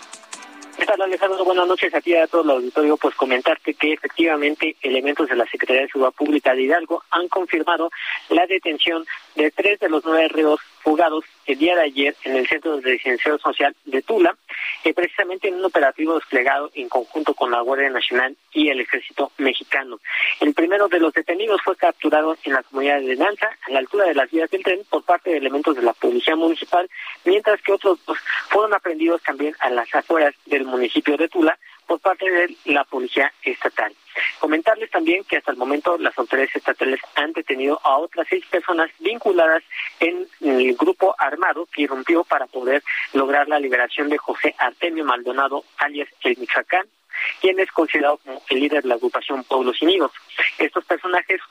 [0.78, 1.44] ¿Qué tal, Alejandro?
[1.44, 2.96] Buenas noches a ti y a todo el auditorio.
[2.96, 7.90] Pues comentarte que efectivamente elementos de la Secretaría de Seguridad Pública de Hidalgo han confirmado
[8.28, 12.46] la detención de tres de los nueve reos fugados el día de ayer en el
[12.46, 14.36] Centro de Residencial Social de Tula,
[14.84, 19.32] eh, precisamente en un operativo desplegado en conjunto con la Guardia Nacional y el Ejército
[19.38, 19.98] Mexicano.
[20.40, 24.04] El primero de los detenidos fue capturado en la comunidad de Danza, a la altura
[24.04, 26.88] de las vías del tren, por parte de elementos de la Policía Municipal,
[27.24, 28.18] mientras que otros dos
[28.50, 33.32] fueron aprendidos también a las afueras del municipio de Tula por parte de la Policía
[33.42, 33.92] Estatal.
[34.38, 38.90] Comentarles también que hasta el momento las autoridades estatales han detenido a otras seis personas
[39.00, 39.62] vinculadas
[39.98, 42.82] en el grupo armado que irrumpió para poder
[43.14, 46.86] lograr la liberación de José Artemio Maldonado, alias el Michoacán,
[47.40, 50.12] quien es considerado como el líder de la agrupación Pueblos Unidos.
[50.58, 51.47] Estos personajes son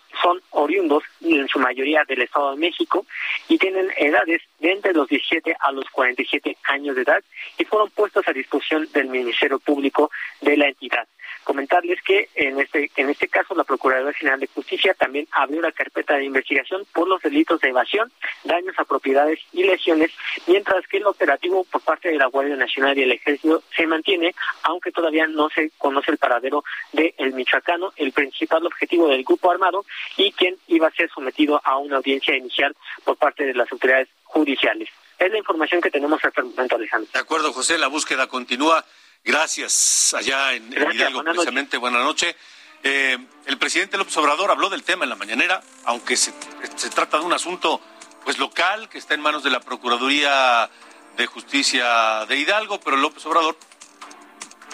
[0.58, 3.06] oriundos en su mayoría del Estado de México
[3.48, 7.24] y tienen edades de entre los 17 a los 47 años de edad
[7.58, 11.07] y fueron puestos a disposición del Ministerio Público de la entidad.
[11.48, 15.72] Comentarles que en este en este caso la Procuraduría General de Justicia también abrió una
[15.72, 18.12] carpeta de investigación por los delitos de evasión,
[18.44, 20.12] daños a propiedades y lesiones,
[20.46, 24.36] mientras que el operativo por parte de la Guardia Nacional y el Ejército se mantiene,
[24.64, 29.50] aunque todavía no se conoce el paradero de el michoacano, el principal objetivo del grupo
[29.50, 29.86] armado
[30.18, 34.10] y quien iba a ser sometido a una audiencia inicial por parte de las autoridades
[34.26, 34.90] judiciales.
[35.18, 37.10] Es la información que tenemos hasta el momento, Alejandro.
[37.12, 38.84] De acuerdo, José, la búsqueda continúa.
[39.28, 40.13] Gracias.
[40.13, 41.76] Allá en, Hidalgo, precisamente.
[41.76, 42.34] Buenas noches.
[42.82, 46.34] Eh, el presidente López Obrador habló del tema en la mañanera, aunque se,
[46.78, 47.82] se, trata de un asunto
[48.24, 50.70] pues local que está en manos de la Procuraduría
[51.18, 53.58] de Justicia de Hidalgo, pero López Obrador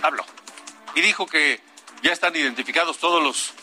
[0.04, 0.24] habló
[0.94, 1.60] y dijo que
[2.04, 3.54] ya están identificados todos los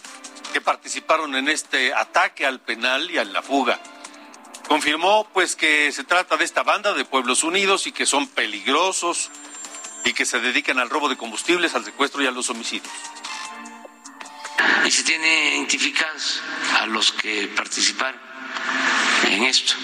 [0.53, 3.79] que participaron en este ataque al penal y a la fuga.
[4.67, 9.31] Confirmó pues que se trata de esta banda de Pueblos Unidos y que son peligrosos
[10.05, 12.93] y que se dedican al robo de combustibles, al secuestro y a los homicidios.
[14.85, 16.43] Y se tiene identificados
[16.81, 18.21] a los que participaron
[19.29, 19.75] en esto,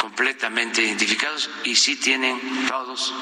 [0.00, 3.12] completamente identificados y sí tienen todos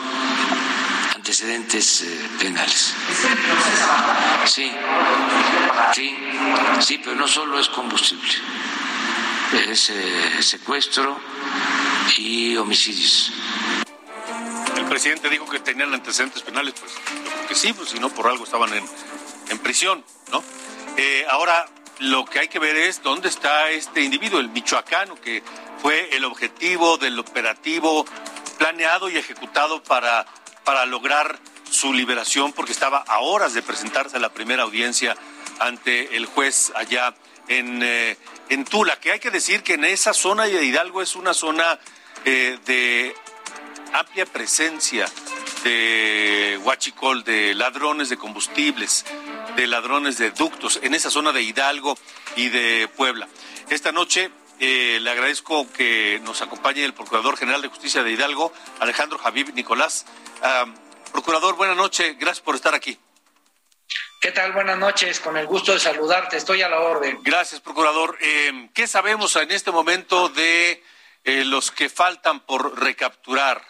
[1.14, 2.94] antecedentes eh, penales.
[4.46, 4.72] Sí,
[5.94, 6.16] sí,
[6.80, 8.32] sí, pero no solo es combustible.
[9.70, 11.20] es eh, secuestro
[12.16, 13.32] y homicidios.
[14.98, 18.08] El presidente dijo que tenían antecedentes penales, pues yo creo que sí, pues si no
[18.10, 18.84] por algo estaban en,
[19.48, 20.42] en prisión, ¿no?
[20.96, 21.68] Eh, ahora,
[22.00, 25.44] lo que hay que ver es dónde está este individuo, el michoacano, que
[25.80, 28.04] fue el objetivo del operativo
[28.58, 30.26] planeado y ejecutado para,
[30.64, 31.38] para lograr
[31.70, 35.16] su liberación, porque estaba a horas de presentarse a la primera audiencia
[35.60, 37.14] ante el juez allá
[37.46, 38.16] en, eh,
[38.48, 41.78] en Tula, que hay que decir que en esa zona de Hidalgo es una zona
[42.24, 43.14] eh, de
[43.92, 45.06] amplia presencia
[45.64, 49.04] de huachicol, de ladrones de combustibles,
[49.56, 51.98] de ladrones de ductos, en esa zona de Hidalgo
[52.36, 53.28] y de Puebla.
[53.70, 58.52] Esta noche eh, le agradezco que nos acompañe el Procurador General de Justicia de Hidalgo,
[58.80, 60.06] Alejandro Javier Nicolás.
[61.12, 62.98] Procurador, buenas noches, gracias por estar aquí.
[64.20, 64.52] ¿Qué tal?
[64.52, 67.20] Buenas noches, con el gusto de saludarte, estoy a la orden.
[67.22, 68.18] Gracias, Procurador.
[68.20, 70.82] Eh, ¿Qué sabemos en este momento de
[71.24, 73.64] eh, los que faltan por recapturar?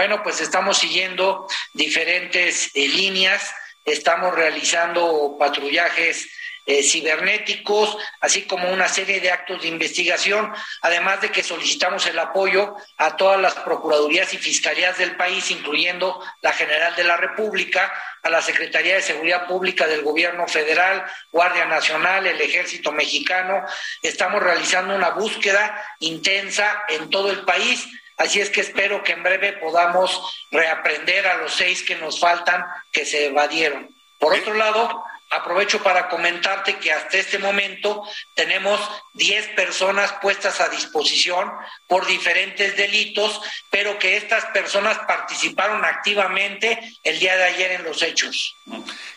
[0.00, 6.26] Bueno, pues estamos siguiendo diferentes líneas, estamos realizando patrullajes
[6.64, 12.18] eh, cibernéticos, así como una serie de actos de investigación, además de que solicitamos el
[12.18, 17.92] apoyo a todas las procuradurías y fiscalías del país, incluyendo la General de la República,
[18.22, 23.66] a la Secretaría de Seguridad Pública del Gobierno Federal, Guardia Nacional, el Ejército Mexicano.
[24.00, 27.86] Estamos realizando una búsqueda intensa en todo el país.
[28.20, 32.62] Así es que espero que en breve podamos reaprender a los seis que nos faltan
[32.92, 33.88] que se evadieron.
[34.18, 38.78] Por otro lado, aprovecho para comentarte que hasta este momento tenemos
[39.14, 41.50] 10 personas puestas a disposición
[41.88, 48.02] por diferentes delitos, pero que estas personas participaron activamente el día de ayer en los
[48.02, 48.54] hechos.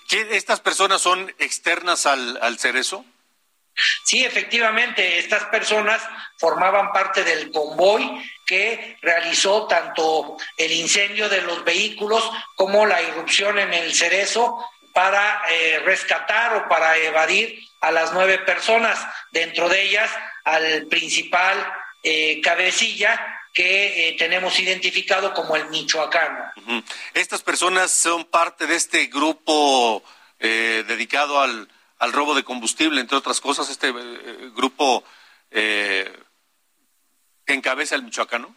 [0.09, 3.03] ¿Estas personas son externas al, al Cerezo?
[4.03, 6.01] Sí, efectivamente, estas personas
[6.37, 13.57] formaban parte del convoy que realizó tanto el incendio de los vehículos como la irrupción
[13.59, 18.99] en el Cerezo para eh, rescatar o para evadir a las nueve personas,
[19.31, 20.09] dentro de ellas
[20.43, 21.57] al principal
[22.03, 26.51] eh, cabecilla que eh, tenemos identificado como el michoacano.
[27.13, 30.03] Estas personas son parte de este grupo
[30.39, 31.69] dedicado al,
[32.03, 33.91] al, robo de combustible, entre otras cosas, este
[34.55, 35.03] grupo
[35.49, 36.13] que
[37.47, 38.55] encabeza el michoacano.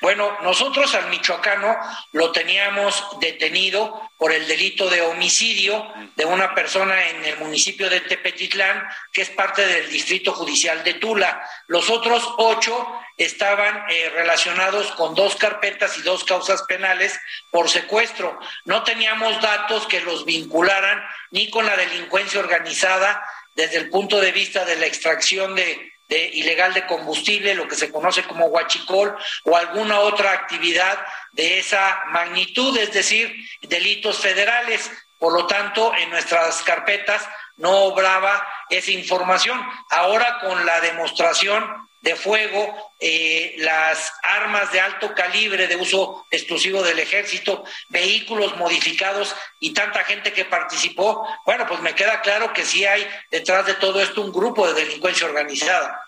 [0.00, 1.76] Bueno, nosotros al michoacano
[2.12, 8.00] lo teníamos detenido por el delito de homicidio de una persona en el municipio de
[8.00, 11.48] Tepetitlán, que es parte del distrito judicial de Tula.
[11.68, 17.18] Los otros ocho estaban eh, relacionados con dos carpetas y dos causas penales
[17.50, 18.38] por secuestro.
[18.64, 23.24] No teníamos datos que los vincularan ni con la delincuencia organizada
[23.54, 27.76] desde el punto de vista de la extracción de de ilegal de combustible, lo que
[27.76, 34.90] se conoce como huachicol, o alguna otra actividad de esa magnitud, es decir, delitos federales.
[35.18, 39.60] Por lo tanto, en nuestras carpetas no obraba esa información.
[39.90, 46.82] Ahora con la demostración de fuego, eh, las armas de alto calibre de uso exclusivo
[46.82, 52.66] del ejército, vehículos modificados y tanta gente que participó, bueno, pues me queda claro que
[52.66, 56.04] sí hay detrás de todo esto un grupo de delincuencia organizada.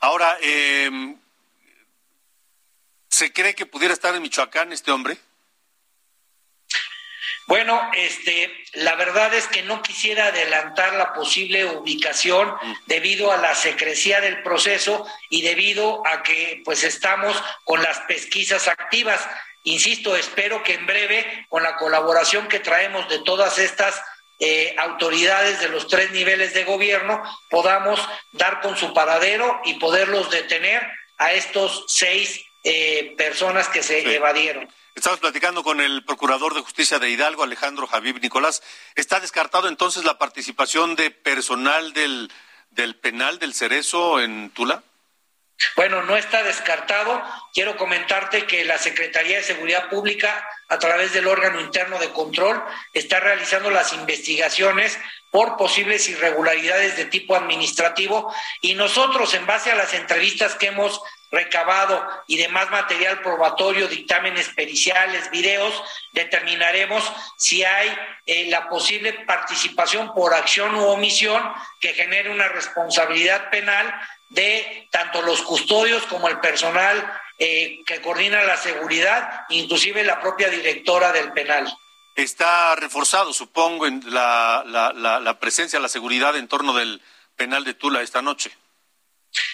[0.00, 1.14] Ahora, eh,
[3.10, 5.18] ¿se cree que pudiera estar en Michoacán este hombre?
[7.48, 13.54] Bueno, este, la verdad es que no quisiera adelantar la posible ubicación debido a la
[13.54, 19.26] secrecía del proceso y debido a que pues estamos con las pesquisas activas.
[19.62, 23.98] Insisto, espero que en breve, con la colaboración que traemos de todas estas
[24.40, 27.98] eh, autoridades de los tres niveles de gobierno, podamos
[28.32, 34.68] dar con su paradero y poderlos detener a estos seis eh, personas que se evadieron.
[34.94, 38.62] Estamos platicando con el Procurador de Justicia de Hidalgo, Alejandro Javier Nicolás.
[38.94, 42.32] ¿Está descartado entonces la participación de personal del,
[42.70, 44.82] del penal del Cerezo en Tula?
[45.76, 47.22] Bueno, no está descartado.
[47.52, 52.62] Quiero comentarte que la Secretaría de Seguridad Pública, a través del órgano interno de control,
[52.92, 54.98] está realizando las investigaciones
[55.32, 61.00] por posibles irregularidades de tipo administrativo y nosotros, en base a las entrevistas que hemos
[61.30, 67.04] recabado y demás material probatorio, dictámenes periciales, videos, determinaremos
[67.36, 67.90] si hay
[68.26, 71.42] eh, la posible participación por acción u omisión
[71.80, 73.94] que genere una responsabilidad penal
[74.30, 80.48] de tanto los custodios como el personal eh, que coordina la seguridad, inclusive la propia
[80.48, 81.72] directora del penal.
[82.14, 87.00] Está reforzado, supongo, en la, la, la, la presencia, la seguridad en torno del,
[87.38, 88.50] penal de Tula esta noche.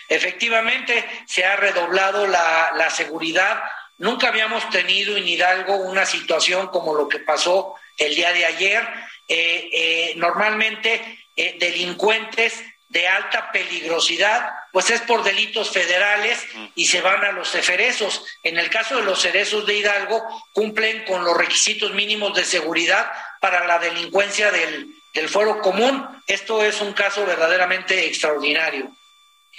[0.08, 3.62] Efectivamente, se ha redoblado la, la seguridad.
[3.98, 8.82] Nunca habíamos tenido en Hidalgo una situación como lo que pasó el día de ayer.
[9.28, 16.46] Eh, eh, normalmente eh, delincuentes de alta peligrosidad, pues es por delitos federales
[16.76, 18.24] y se van a los cerezos.
[18.42, 23.10] En el caso de los cerezos de Hidalgo, cumplen con los requisitos mínimos de seguridad
[23.40, 26.06] para la delincuencia del, del foro común.
[26.26, 28.92] Esto es un caso verdaderamente extraordinario.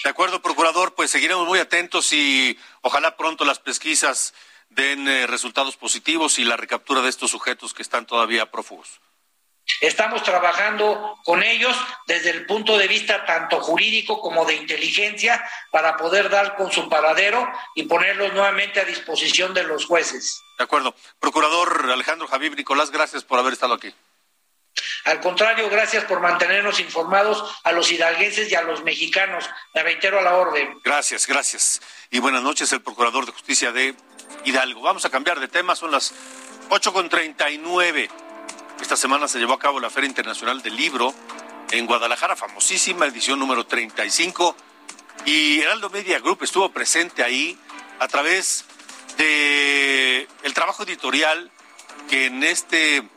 [0.04, 4.34] De acuerdo, procurador, pues seguiremos muy atentos y ojalá pronto las pesquisas
[4.70, 9.00] den eh, resultados positivos y la recaptura de estos sujetos que están todavía prófugos.
[9.82, 11.76] Estamos trabajando con ellos
[12.06, 16.88] desde el punto de vista tanto jurídico como de inteligencia para poder dar con su
[16.88, 20.39] paradero y ponerlos nuevamente a disposición de los jueces.
[20.60, 20.96] De acuerdo.
[21.20, 23.93] Procurador Alejandro Javier Nicolás, gracias por haber estado aquí.
[25.06, 29.50] Al contrario, gracias por mantenernos informados a los hidalguenses y a los mexicanos.
[29.74, 30.80] Me reitero a la orden.
[30.84, 31.82] Gracias, gracias.
[32.10, 33.96] Y buenas noches, el Procurador de Justicia de
[34.44, 34.82] Hidalgo.
[34.82, 36.14] Vamos a cambiar de tema, son las
[36.70, 38.10] 8.39.
[38.82, 41.14] Esta semana se llevó a cabo la Feria Internacional del Libro
[41.72, 44.56] en Guadalajara, famosísima edición número 35.
[45.26, 47.58] Y Heraldo Media Group estuvo presente ahí
[48.00, 48.66] a través
[49.18, 51.52] de el trabajo editorial
[52.10, 53.08] que en este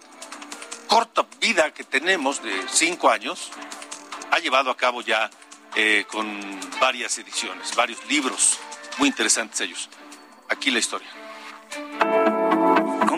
[0.89, 3.51] corta vida que tenemos de cinco años,
[4.31, 5.31] ha llevado a cabo ya
[5.77, 6.27] eh, con
[6.81, 8.59] varias ediciones, varios libros,
[8.97, 9.89] muy interesantes ellos.
[10.49, 11.09] Aquí la historia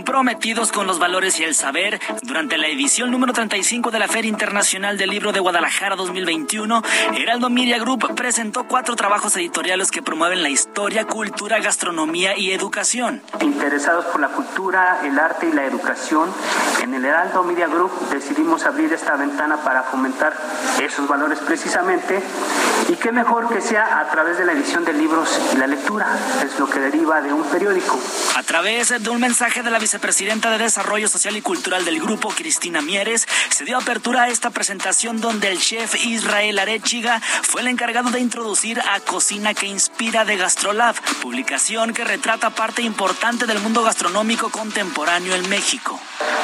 [0.01, 4.30] comprometidos con los valores y el saber, durante la edición número 35 de la Feria
[4.30, 6.82] Internacional del Libro de Guadalajara 2021,
[7.18, 13.20] Heraldo Media Group presentó cuatro trabajos editoriales que promueven la historia, cultura, gastronomía y educación.
[13.42, 16.30] Interesados por la cultura, el arte y la educación,
[16.82, 20.32] en el Heraldo Media Group decidimos abrir esta ventana para fomentar
[20.82, 22.22] esos valores precisamente
[22.91, 26.09] y qué mejor que sea a través de la edición de libros y la lectura,
[26.45, 27.97] es lo que deriva de un periódico.
[28.36, 32.30] A través de un mensaje de la vicepresidenta de Desarrollo Social y Cultural del grupo,
[32.30, 37.68] Cristina Mieres, se dio apertura a esta presentación donde el chef Israel Arechiga fue el
[37.68, 43.61] encargado de introducir a Cocina que Inspira de Gastrolab, publicación que retrata parte importante del
[43.61, 46.01] mundo gastronómico contemporáneo en México.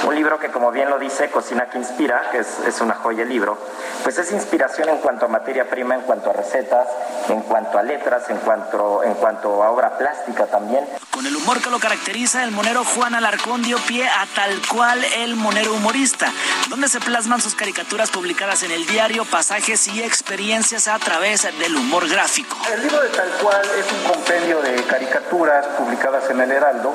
[0.06, 3.24] Un libro que, como bien lo dice, Cocina que Inspira, que es, es una joya
[3.24, 3.58] el libro,
[4.04, 6.86] pues es inspiración en cuanto a materia prima, en cuanto a recetas,
[7.28, 10.86] en cuanto a letras, en cuanto, en cuanto a obra plástica también.
[11.10, 15.02] Con el humor que lo caracteriza, el monero Juan Alarcón dio pie a tal cual
[15.16, 16.30] el monero humorista,
[16.68, 21.76] donde se plasman sus caricaturas publicadas en el diario, pasajes y experiencias a través del
[21.76, 22.56] humor gráfico.
[22.70, 26.94] El libro de tal cual es un compendio de caricaturas publicadas en el Heraldo,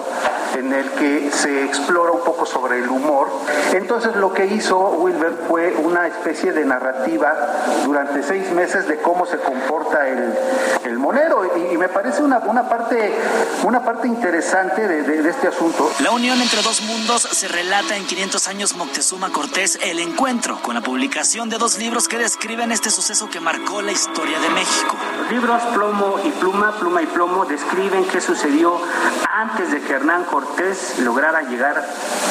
[0.56, 3.32] en el que se explora un poco sobre el humor.
[3.74, 7.34] Entonces lo que hizo Wilber fue una especie de narrativa
[7.86, 10.34] durante seis meses de cómo se comporta el,
[10.86, 13.14] el monero y, y, me parece una, una, parte,
[13.64, 15.92] una parte interesante de, de, de este asunto.
[16.00, 20.76] La unión entre dos mundos se relata en 500 años Moctezuma Cortés, El Encuentro, con
[20.76, 24.96] la publicación de dos libros que describen este suceso que marcó la historia de México.
[25.20, 28.82] Los libros Plomo y Pluma, Pluma y Plomo describen qué sucedió
[29.42, 31.84] antes de que Hernán Cortés lograra llegar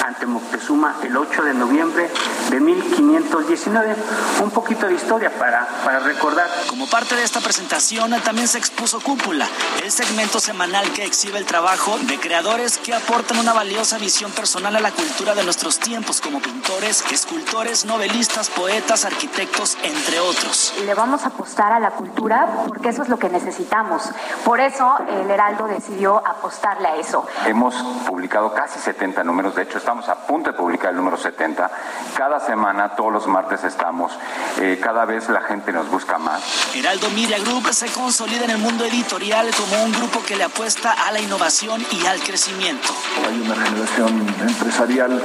[0.07, 2.09] ante Moctezuma el 8 de noviembre
[2.51, 3.97] de 1519.
[4.45, 6.49] Un poquito de historia para, para recordar.
[6.69, 9.49] Como parte de esta presentación también se expuso Cúpula,
[9.83, 14.77] el segmento semanal que exhibe el trabajo de creadores que aportan una valiosa visión personal
[14.77, 20.75] a la cultura de nuestros tiempos como pintores, escultores, novelistas, poetas, arquitectos, entre otros.
[20.85, 24.11] Le vamos a apostar a la cultura porque eso es lo que necesitamos.
[24.45, 27.27] Por eso el Heraldo decidió apostarle a eso.
[27.47, 27.75] Hemos
[28.07, 31.71] publicado casi 70 números, de hecho estamos a punto de publicar el número 70.
[32.17, 34.13] Cada semana, todos los martes estamos,
[34.61, 36.43] eh, cada vez la gente nos busca más.
[36.75, 40.93] Heraldo Media Group se consolida en el mundo editorial como un grupo que le apuesta
[40.93, 42.89] a la innovación y al crecimiento.
[43.27, 45.23] Hay una generación empresarial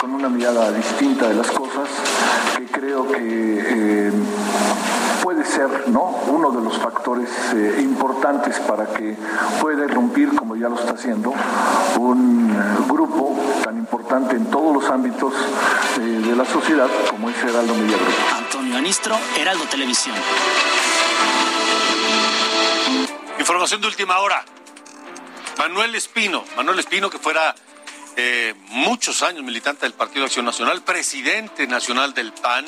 [0.00, 1.88] con una mirada distinta de las cosas
[2.56, 4.12] que creo que eh,
[5.26, 6.04] puede ser ¿no?
[6.28, 9.16] uno de los factores eh, importantes para que
[9.60, 11.34] pueda irrumpir, como ya lo está haciendo,
[11.98, 15.34] un eh, grupo tan importante en todos los ámbitos
[15.98, 18.14] eh, de la sociedad como es Heraldo Media Group.
[18.36, 20.14] Antonio Anistro, Heraldo Televisión.
[23.40, 24.44] Información de última hora.
[25.58, 27.52] Manuel Espino, Manuel Espino que fuera
[28.14, 32.64] eh, muchos años militante del Partido Acción Nacional, presidente nacional del PAN,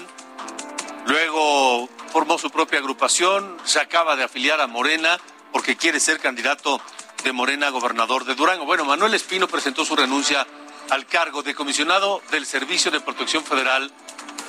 [1.06, 1.88] luego
[2.18, 5.20] formó su propia agrupación, se acaba de afiliar a Morena
[5.52, 6.80] porque quiere ser candidato
[7.22, 8.64] de Morena a gobernador de Durango.
[8.64, 10.44] Bueno, Manuel Espino presentó su renuncia
[10.90, 13.92] al cargo de comisionado del Servicio de Protección Federal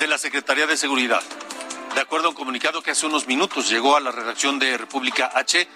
[0.00, 1.22] de la Secretaría de Seguridad.
[1.94, 5.30] de acuerdo a un comunicado que hace unos minutos llegó a la redacción de República
[5.32, 5.68] H.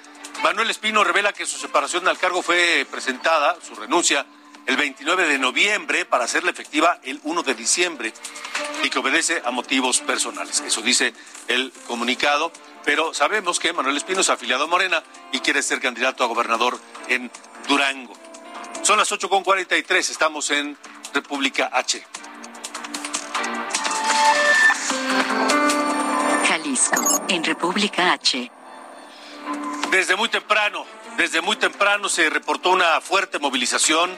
[0.43, 4.27] Manuel Espino revela que su separación al cargo fue presentada, su renuncia,
[4.67, 8.13] el 29 de noviembre para hacerla efectiva el 1 de diciembre
[8.83, 10.61] y que obedece a motivos personales.
[10.61, 11.13] Eso dice
[11.49, 12.53] el comunicado,
[12.85, 15.03] pero sabemos que Manuel Espino es afiliado a Morena
[15.33, 17.31] y quiere ser candidato a gobernador en
[17.69, 18.15] Durango.
[18.83, 20.77] Son las 8.43, estamos en
[21.13, 22.05] República H.
[26.47, 28.51] Jalisco, en República H.
[29.91, 30.85] Desde muy temprano,
[31.17, 34.11] desde muy temprano se reportó una fuerte movilización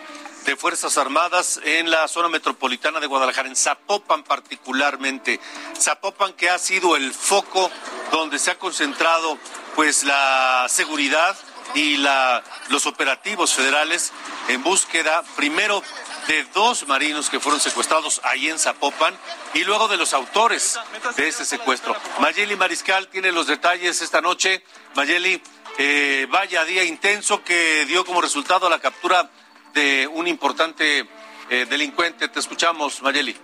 [0.46, 5.40] de Fuerzas Armadas en la zona metropolitana de Guadalajara, en Zapopan particularmente.
[5.76, 7.68] Zapopan que ha sido el foco
[8.12, 9.38] donde se ha concentrado
[9.74, 11.36] pues la seguridad
[11.74, 14.12] y la, los operativos federales
[14.46, 15.82] en búsqueda primero
[16.28, 19.18] de dos marinos que fueron secuestrados ahí en Zapopan
[19.52, 20.78] y luego de los autores
[21.16, 21.96] de este secuestro.
[22.20, 24.62] Mayeli Mariscal tiene los detalles esta noche.
[24.94, 25.42] Mayeli,
[25.78, 29.28] eh, vaya día intenso que dio como resultado la captura
[29.76, 31.06] de un importante
[31.50, 32.28] eh, delincuente.
[32.28, 33.36] Te escuchamos, Mayeli.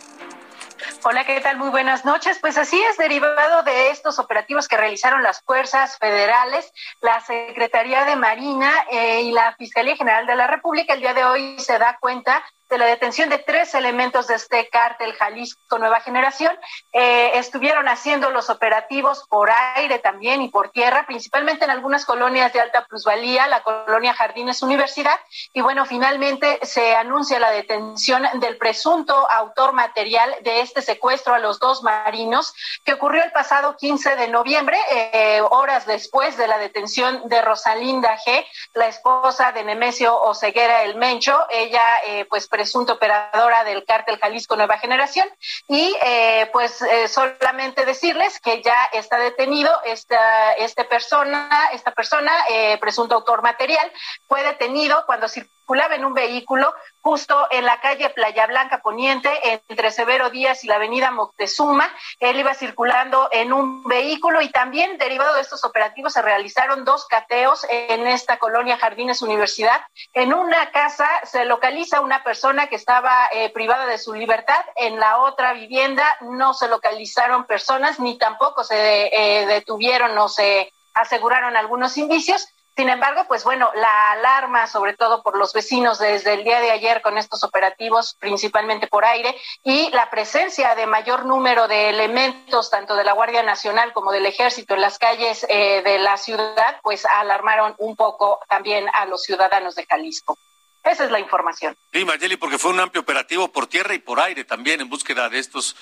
[1.05, 1.59] Hola, ¿qué tal?
[1.59, 2.39] Muy buenas noches.
[2.41, 8.17] Pues así es, derivado de estos operativos que realizaron las fuerzas federales, la Secretaría de
[8.17, 11.99] Marina eh, y la Fiscalía General de la República, el día de hoy se da
[12.01, 16.59] cuenta de la detención de tres elementos de este cártel Jalisco Nueva Generación.
[16.95, 22.51] Eh, estuvieron haciendo los operativos por aire también y por tierra, principalmente en algunas colonias
[22.55, 25.21] de alta plusvalía, la colonia Jardines Universidad.
[25.53, 31.39] Y bueno, finalmente se anuncia la detención del presunto autor material de este secuestro a
[31.39, 32.55] los dos marinos
[32.85, 38.17] que ocurrió el pasado 15 de noviembre, eh, horas después de la detención de Rosalinda
[38.19, 41.39] G., la esposa de Nemesio Oseguera El Mencho.
[41.51, 45.29] Ella, eh, pues, presunta operadora del cártel Jalisco Nueva Generación.
[45.69, 52.33] Y eh, pues eh, solamente decirles que ya está detenido esta, este persona, esta persona,
[52.81, 53.91] presunto autor material,
[54.27, 55.29] fue detenido cuando
[55.73, 59.31] circulaba en un vehículo justo en la calle Playa Blanca Poniente,
[59.69, 61.91] entre Severo Díaz y la avenida Moctezuma.
[62.21, 67.07] Él iba circulando en un vehículo y también derivado de estos operativos se realizaron dos
[67.07, 69.81] cateos en esta colonia Jardines Universidad.
[70.13, 74.99] En una casa se localiza una persona que estaba eh, privada de su libertad, en
[74.99, 81.57] la otra vivienda no se localizaron personas ni tampoco se eh, detuvieron o se aseguraron
[81.57, 82.47] algunos indicios.
[82.75, 86.71] Sin embargo, pues bueno, la alarma, sobre todo por los vecinos desde el día de
[86.71, 92.71] ayer con estos operativos, principalmente por aire, y la presencia de mayor número de elementos,
[92.71, 96.81] tanto de la Guardia Nacional como del Ejército en las calles eh, de la ciudad,
[96.83, 100.39] pues alarmaron un poco también a los ciudadanos de Jalisco.
[100.83, 101.77] Esa es la información.
[101.93, 105.29] Sí, Mayeli, porque fue un amplio operativo por tierra y por aire también en búsqueda
[105.29, 105.77] de estos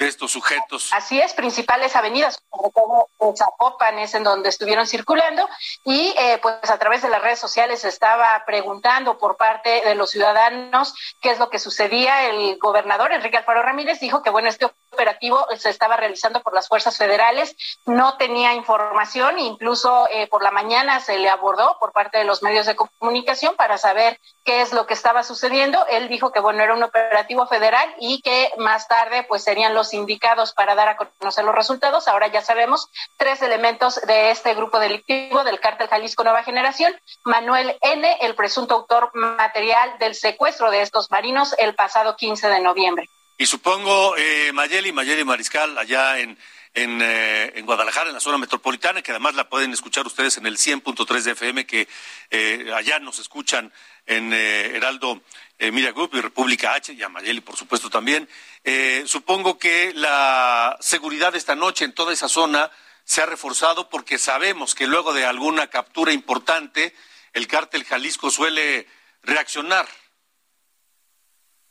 [0.00, 0.90] de estos sujetos.
[0.94, 5.46] Así es, principales avenidas, sobre todo Zapopan es en donde estuvieron circulando
[5.84, 10.10] y eh, pues a través de las redes sociales estaba preguntando por parte de los
[10.10, 12.30] ciudadanos qué es lo que sucedía.
[12.30, 16.68] El gobernador Enrique Alfaro Ramírez dijo que bueno, este operativo se estaba realizando por las
[16.68, 22.18] fuerzas federales, no tenía información, incluso eh, por la mañana se le abordó por parte
[22.18, 25.84] de los medios de comunicación para saber qué es lo que estaba sucediendo.
[25.90, 29.94] Él dijo que bueno, era un operativo federal y que más tarde pues serían los
[29.94, 32.08] indicados para dar a conocer los resultados.
[32.08, 36.92] Ahora ya sabemos tres elementos de este grupo delictivo del cártel Jalisco Nueva Generación.
[37.24, 42.60] Manuel N., el presunto autor material del secuestro de estos marinos el pasado 15 de
[42.60, 43.08] noviembre.
[43.40, 46.36] Y supongo, eh, Mayeli, Mayeli Mariscal, allá en,
[46.74, 50.44] en, eh, en, Guadalajara, en la zona metropolitana, que además la pueden escuchar ustedes en
[50.44, 51.88] el 100.3 de FM, que
[52.30, 53.72] eh, allá nos escuchan
[54.04, 55.22] en eh, Heraldo
[55.58, 58.28] eh, Mira Group y República H, y a Mayeli, por supuesto, también.
[58.62, 62.70] Eh, supongo que la seguridad esta noche en toda esa zona
[63.04, 66.94] se ha reforzado porque sabemos que luego de alguna captura importante,
[67.32, 68.86] el cártel Jalisco suele
[69.22, 69.88] reaccionar.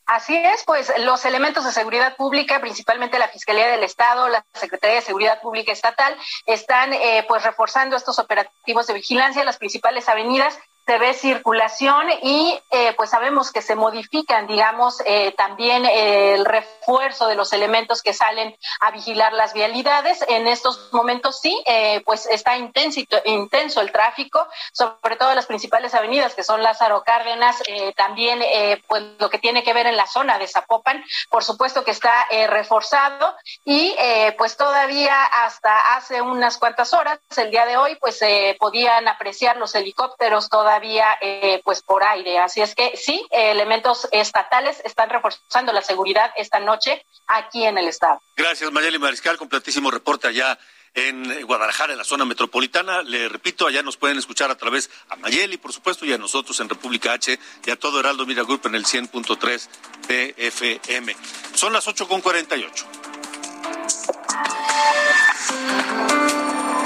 [0.09, 4.95] Así es, pues los elementos de seguridad pública, principalmente la Fiscalía del Estado, la Secretaría
[4.95, 10.09] de Seguridad Pública Estatal, están eh, pues reforzando estos operativos de vigilancia en las principales
[10.09, 10.57] avenidas
[10.89, 17.27] se ve circulación y eh, pues sabemos que se modifican, digamos, eh, también el refuerzo
[17.27, 20.25] de los elementos que salen a vigilar las vialidades.
[20.27, 25.93] En estos momentos sí, eh, pues está intenso, intenso el tráfico, sobre todo las principales
[25.93, 27.61] avenidas que son Lázaro Cárdenas,
[27.95, 28.39] también
[28.87, 32.27] pues lo que tiene que ver en la zona de Zapopan, por supuesto que está
[32.47, 33.93] reforzado y
[34.37, 39.57] pues todavía hasta hace unas cuantas horas, el día de hoy, pues se podían apreciar
[39.57, 42.39] los helicópteros todavía todavía eh, pues por aire.
[42.39, 47.87] Así es que sí, elementos estatales están reforzando la seguridad esta noche aquí en el
[47.87, 48.21] estado.
[48.35, 50.57] Gracias, Mayeli Mariscal, completísimo reporte allá
[50.93, 53.01] en Guadalajara, en la zona metropolitana.
[53.03, 56.59] Le repito, allá nos pueden escuchar a través a Mayeli, por supuesto, y a nosotros
[56.61, 59.67] en República H y a todo Heraldo Mira Group en el 100.3
[60.07, 61.15] de FM.
[61.53, 62.85] Son las 8.48.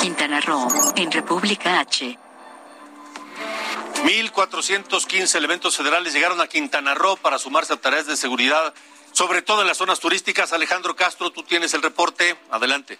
[0.01, 2.17] Quintana Roo, en República H.
[4.03, 8.73] 1.415 elementos federales llegaron a Quintana Roo para sumarse a tareas de seguridad,
[9.13, 10.51] sobre todo en las zonas turísticas.
[10.51, 12.35] Alejandro Castro, tú tienes el reporte.
[12.51, 12.99] Adelante.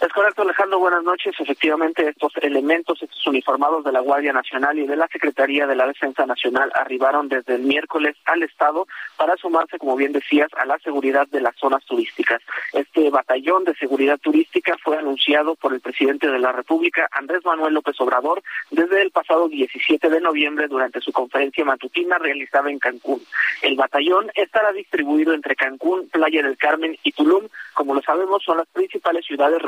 [0.00, 0.78] Es correcto, Alejandro.
[0.78, 1.34] Buenas noches.
[1.40, 5.88] Efectivamente, estos elementos, estos uniformados de la Guardia Nacional y de la Secretaría de la
[5.88, 8.86] Defensa Nacional arribaron desde el miércoles al Estado
[9.16, 12.40] para sumarse, como bien decías, a la seguridad de las zonas turísticas.
[12.74, 17.74] Este batallón de seguridad turística fue anunciado por el presidente de la República, Andrés Manuel
[17.74, 18.40] López Obrador,
[18.70, 23.20] desde el pasado 17 de noviembre durante su conferencia matutina realizada en Cancún.
[23.62, 27.48] El batallón estará distribuido entre Cancún, Playa del Carmen y Tulum.
[27.74, 29.60] Como lo sabemos, son las principales ciudades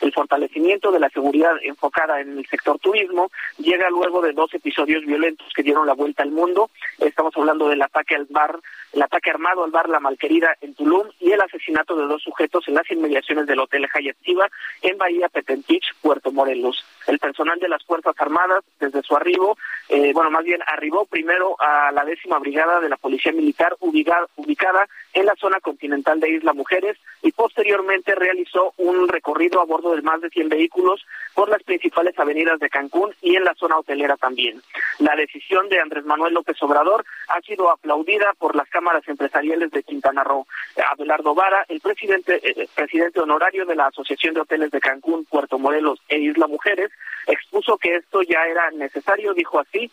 [0.00, 5.04] El fortalecimiento de la seguridad enfocada en el sector turismo llega luego de dos episodios
[5.06, 6.70] violentos que dieron la vuelta al mundo.
[6.98, 8.58] Estamos hablando del ataque al bar,
[8.92, 12.68] el ataque armado al bar La Malquerida en Tulum y el asesinato de dos sujetos
[12.68, 14.46] en las inmediaciones del Hotel Hayativa
[14.82, 16.84] en Bahía Petentich, Puerto Morelos.
[17.06, 19.56] El personal de las Fuerzas Armadas, desde su arribo,
[19.88, 24.26] eh, bueno, más bien arribó primero a la décima brigada de la Policía Militar ubicada,
[24.36, 26.98] ubicada en la zona continental de Isla Mujeres
[27.44, 32.58] posteriormente realizó un recorrido a bordo de más de 100 vehículos por las principales avenidas
[32.58, 34.62] de Cancún y en la zona hotelera también.
[34.98, 39.82] La decisión de Andrés Manuel López Obrador ha sido aplaudida por las cámaras empresariales de
[39.82, 40.46] Quintana Roo.
[40.90, 45.58] Abelardo Vara, el presidente, eh, presidente honorario de la Asociación de Hoteles de Cancún, Puerto
[45.58, 46.92] Morelos e Isla Mujeres,
[47.26, 49.90] expuso que esto ya era necesario, dijo así,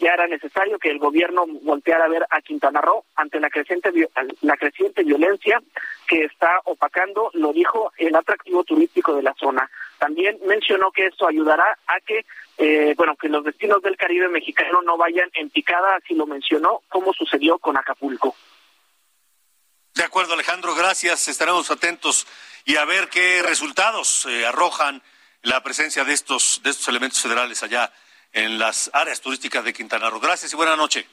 [0.00, 3.92] ya era necesario que el gobierno volteara a ver a Quintana Roo ante la creciente
[4.40, 5.62] la creciente violencia
[6.06, 9.70] que está opacando, lo dijo, el atractivo turístico de la zona.
[9.98, 12.24] También mencionó que esto ayudará a que
[12.56, 16.82] eh, bueno, que los destinos del Caribe mexicano no vayan en picada, así lo mencionó,
[16.88, 18.36] como sucedió con Acapulco.
[19.94, 21.28] De acuerdo, Alejandro, gracias.
[21.28, 22.26] Estaremos atentos
[22.64, 25.02] y a ver qué resultados eh, arrojan
[25.42, 27.92] la presencia de estos, de estos elementos federales allá
[28.32, 30.20] en las áreas turísticas de Quintana Roo.
[30.20, 31.06] Gracias y buena noche.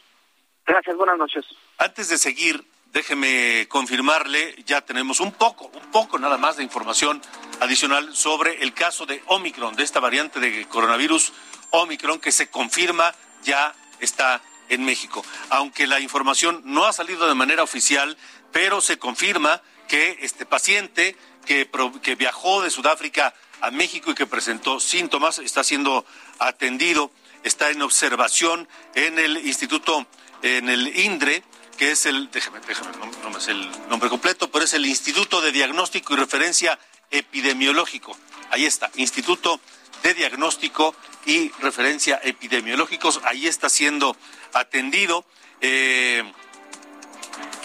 [0.66, 1.46] Gracias, buenas noches.
[1.78, 7.22] Antes de seguir, déjeme confirmarle, ya tenemos un poco, un poco nada más de información
[7.60, 11.34] adicional sobre el caso de Omicron, de esta variante de coronavirus
[11.72, 13.14] Omicron que se confirma
[13.44, 15.24] ya está en México.
[15.50, 18.18] Aunque la información no ha salido de manera oficial,
[18.52, 21.16] pero se confirma que este paciente
[21.46, 21.70] que,
[22.02, 26.06] que viajó de Sudáfrica a México y que presentó síntomas está siendo
[26.40, 27.12] atendido,
[27.44, 30.06] está en observación en el Instituto,
[30.42, 31.44] en el INDRE,
[31.82, 32.92] que es el, déjame, déjame,
[33.24, 36.78] no, sé el nombre completo, pero es el Instituto de Diagnóstico y Referencia
[37.10, 38.16] Epidemiológico.
[38.52, 39.60] Ahí está, Instituto
[40.04, 44.16] de Diagnóstico y Referencia Epidemiológicos, ahí está siendo
[44.54, 45.26] atendido
[45.60, 46.22] eh,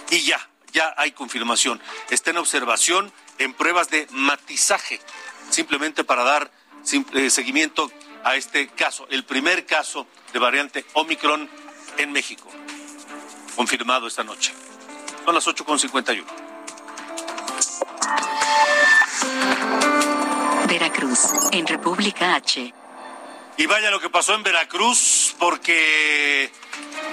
[0.08, 1.78] y ya, ya hay confirmación.
[2.08, 4.98] Está en observación en pruebas de matizaje,
[5.50, 6.50] simplemente para dar
[7.12, 7.92] eh, seguimiento
[8.24, 11.50] a este caso, el primer caso de variante Omicron
[11.98, 12.50] en México,
[13.56, 14.52] confirmado esta noche.
[15.24, 16.24] Son las 8.51.
[20.68, 21.20] Veracruz,
[21.52, 22.72] en República H.
[23.56, 26.52] Y vaya lo que pasó en Veracruz, porque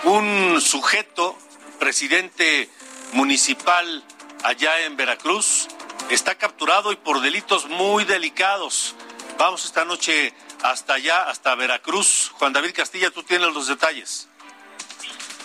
[0.04, 1.38] un sujeto,
[1.80, 2.70] presidente
[3.14, 4.04] municipal
[4.44, 5.70] allá en Veracruz,
[6.10, 8.96] está capturado y por delitos muy delicados.
[9.38, 12.32] Vamos esta noche hasta allá, hasta Veracruz.
[12.34, 14.28] Juan David Castilla, tú tienes los detalles.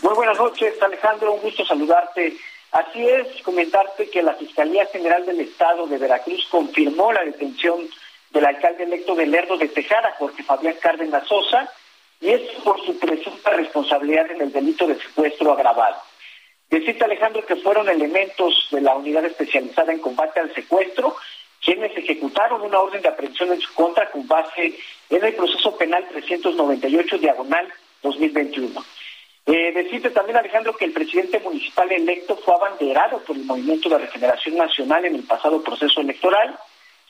[0.03, 2.37] Muy buenas noches, Alejandro, un gusto saludarte.
[2.71, 7.89] Así es, comentarte que la Fiscalía General del Estado de Veracruz confirmó la detención
[8.31, 11.69] del alcalde electo de Lerdo de Tejada, Jorge Fabián Cárdenas Sosa,
[12.21, 15.97] y es por su presunta responsabilidad en el delito de secuestro agravado.
[16.71, 21.17] Decirte, Alejandro, que fueron elementos de la unidad especializada en combate al secuestro
[21.61, 24.79] quienes ejecutaron una orden de aprehensión en su contra con base
[25.11, 27.73] en el proceso penal 398 diagonal
[28.03, 28.85] 2021.
[29.51, 33.97] Eh, decirte también, Alejandro, que el presidente municipal electo fue abanderado por el Movimiento de
[33.97, 36.55] Regeneración Nacional en el pasado proceso electoral.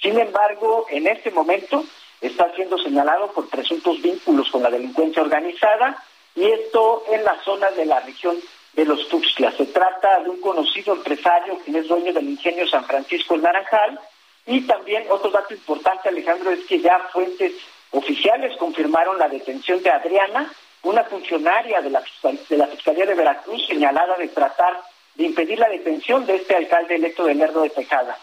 [0.01, 1.85] Sin embargo, en este momento
[2.21, 6.01] está siendo señalado por presuntos vínculos con la delincuencia organizada
[6.37, 8.37] y esto en la zona de la región
[8.75, 9.57] de los Tuxtlas.
[9.57, 13.99] Se trata de un conocido empresario que es dueño del ingenio San Francisco el Naranjal
[14.47, 17.55] y también otro dato importante, Alejandro, es que ya fuentes
[17.91, 20.53] oficiales confirmaron la detención de Adriana,
[20.89, 22.03] una funcionaria de la,
[22.49, 24.81] de la Fiscalía de Veracruz señalada de tratar
[25.15, 28.17] de impedir la detención de este alcalde electo de Lerdo de Tejada.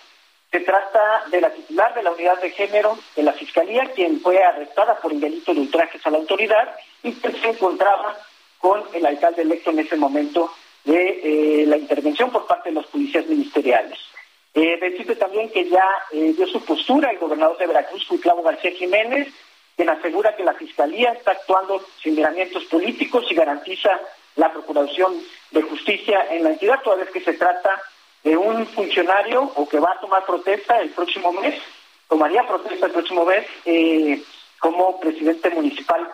[0.51, 4.41] Se trata de la titular de la unidad de género de la Fiscalía, quien fue
[4.43, 8.17] arrestada por el delito de ultrajes a la autoridad y que se encontraba
[8.57, 10.51] con el alcalde electo en ese momento
[10.85, 13.99] de eh, la intervención por parte de los policías ministeriales.
[14.53, 18.71] Eh, decirte también que ya eh, dio su postura el gobernador de Veracruz, Clavo García
[18.71, 19.27] Jiménez,
[19.75, 23.99] quien asegura que la Fiscalía está actuando sin miramientos políticos y garantiza
[24.35, 25.21] la Procuración
[25.51, 27.81] de Justicia en la entidad, toda vez que se trata
[28.23, 31.61] de un funcionario o que va a tomar protesta el próximo mes,
[32.09, 34.21] tomaría protesta el próximo mes eh,
[34.59, 36.11] como presidente municipal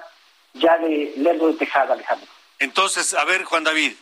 [0.53, 2.27] ya de Lerdo de Tejada, Alejandro.
[2.59, 3.93] Entonces, a ver, Juan David,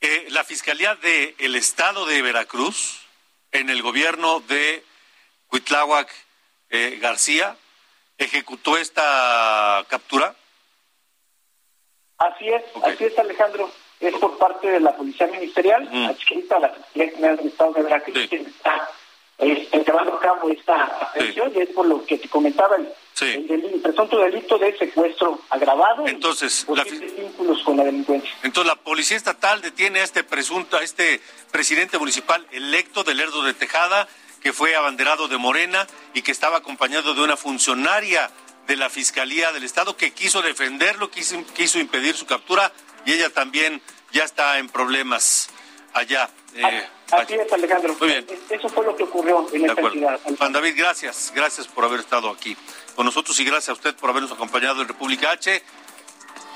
[0.00, 3.00] eh, la Fiscalía del Estado de Veracruz,
[3.50, 4.84] en el gobierno de
[5.48, 6.08] Cuitláhuac
[6.70, 7.56] eh, García,
[8.18, 10.34] ejecutó esta captura?
[12.18, 13.70] Así es, así es Alejandro.
[14.00, 16.06] Es por parte de la Policía Ministerial, mm.
[16.06, 18.88] adscrita a la Fiscalía General del Estado de Veracruz, que está
[19.38, 22.88] este, llevando a cabo esta aprehensión y es por lo que te comentaba el,
[23.20, 26.06] el, presunto delito de secuestro agravado.
[26.06, 28.30] Entonces, la vínculos con la delincuencia.
[28.42, 31.20] Entonces, la Policía Estatal detiene a este presunto, a este
[31.52, 34.08] presidente municipal electo de Lerdo de Tejada,
[34.40, 38.30] que fue abanderado de Morena y que estaba acompañado de una funcionaria
[38.66, 42.72] de la Fiscalía del Estado que quiso defenderlo, quiso, quiso impedir su captura
[43.04, 43.80] y ella también
[44.12, 45.48] ya está en problemas
[45.94, 46.28] allá.
[46.54, 47.96] Eh, Así es, Alejandro.
[47.98, 48.26] Muy bien.
[48.50, 50.20] Eso fue lo que ocurrió en esta ciudad.
[50.36, 51.32] Juan David, gracias.
[51.34, 52.56] Gracias por haber estado aquí
[52.94, 55.62] con nosotros y gracias a usted por habernos acompañado en República H.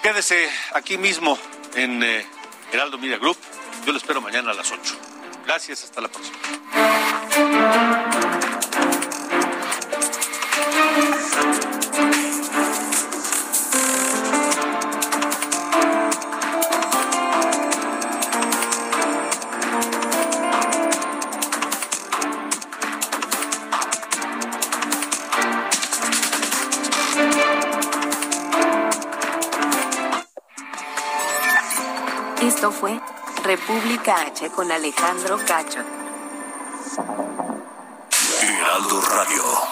[0.03, 1.39] Quédese aquí mismo
[1.75, 2.27] en eh,
[2.73, 3.39] Heraldo Media Group.
[3.87, 5.12] Yo lo espero mañana a las 8.
[5.45, 6.39] Gracias, hasta la próxima.
[32.41, 33.01] Esto fue
[33.43, 35.81] República H con Alejandro Cacho.
[38.41, 39.72] Heraldo Radio.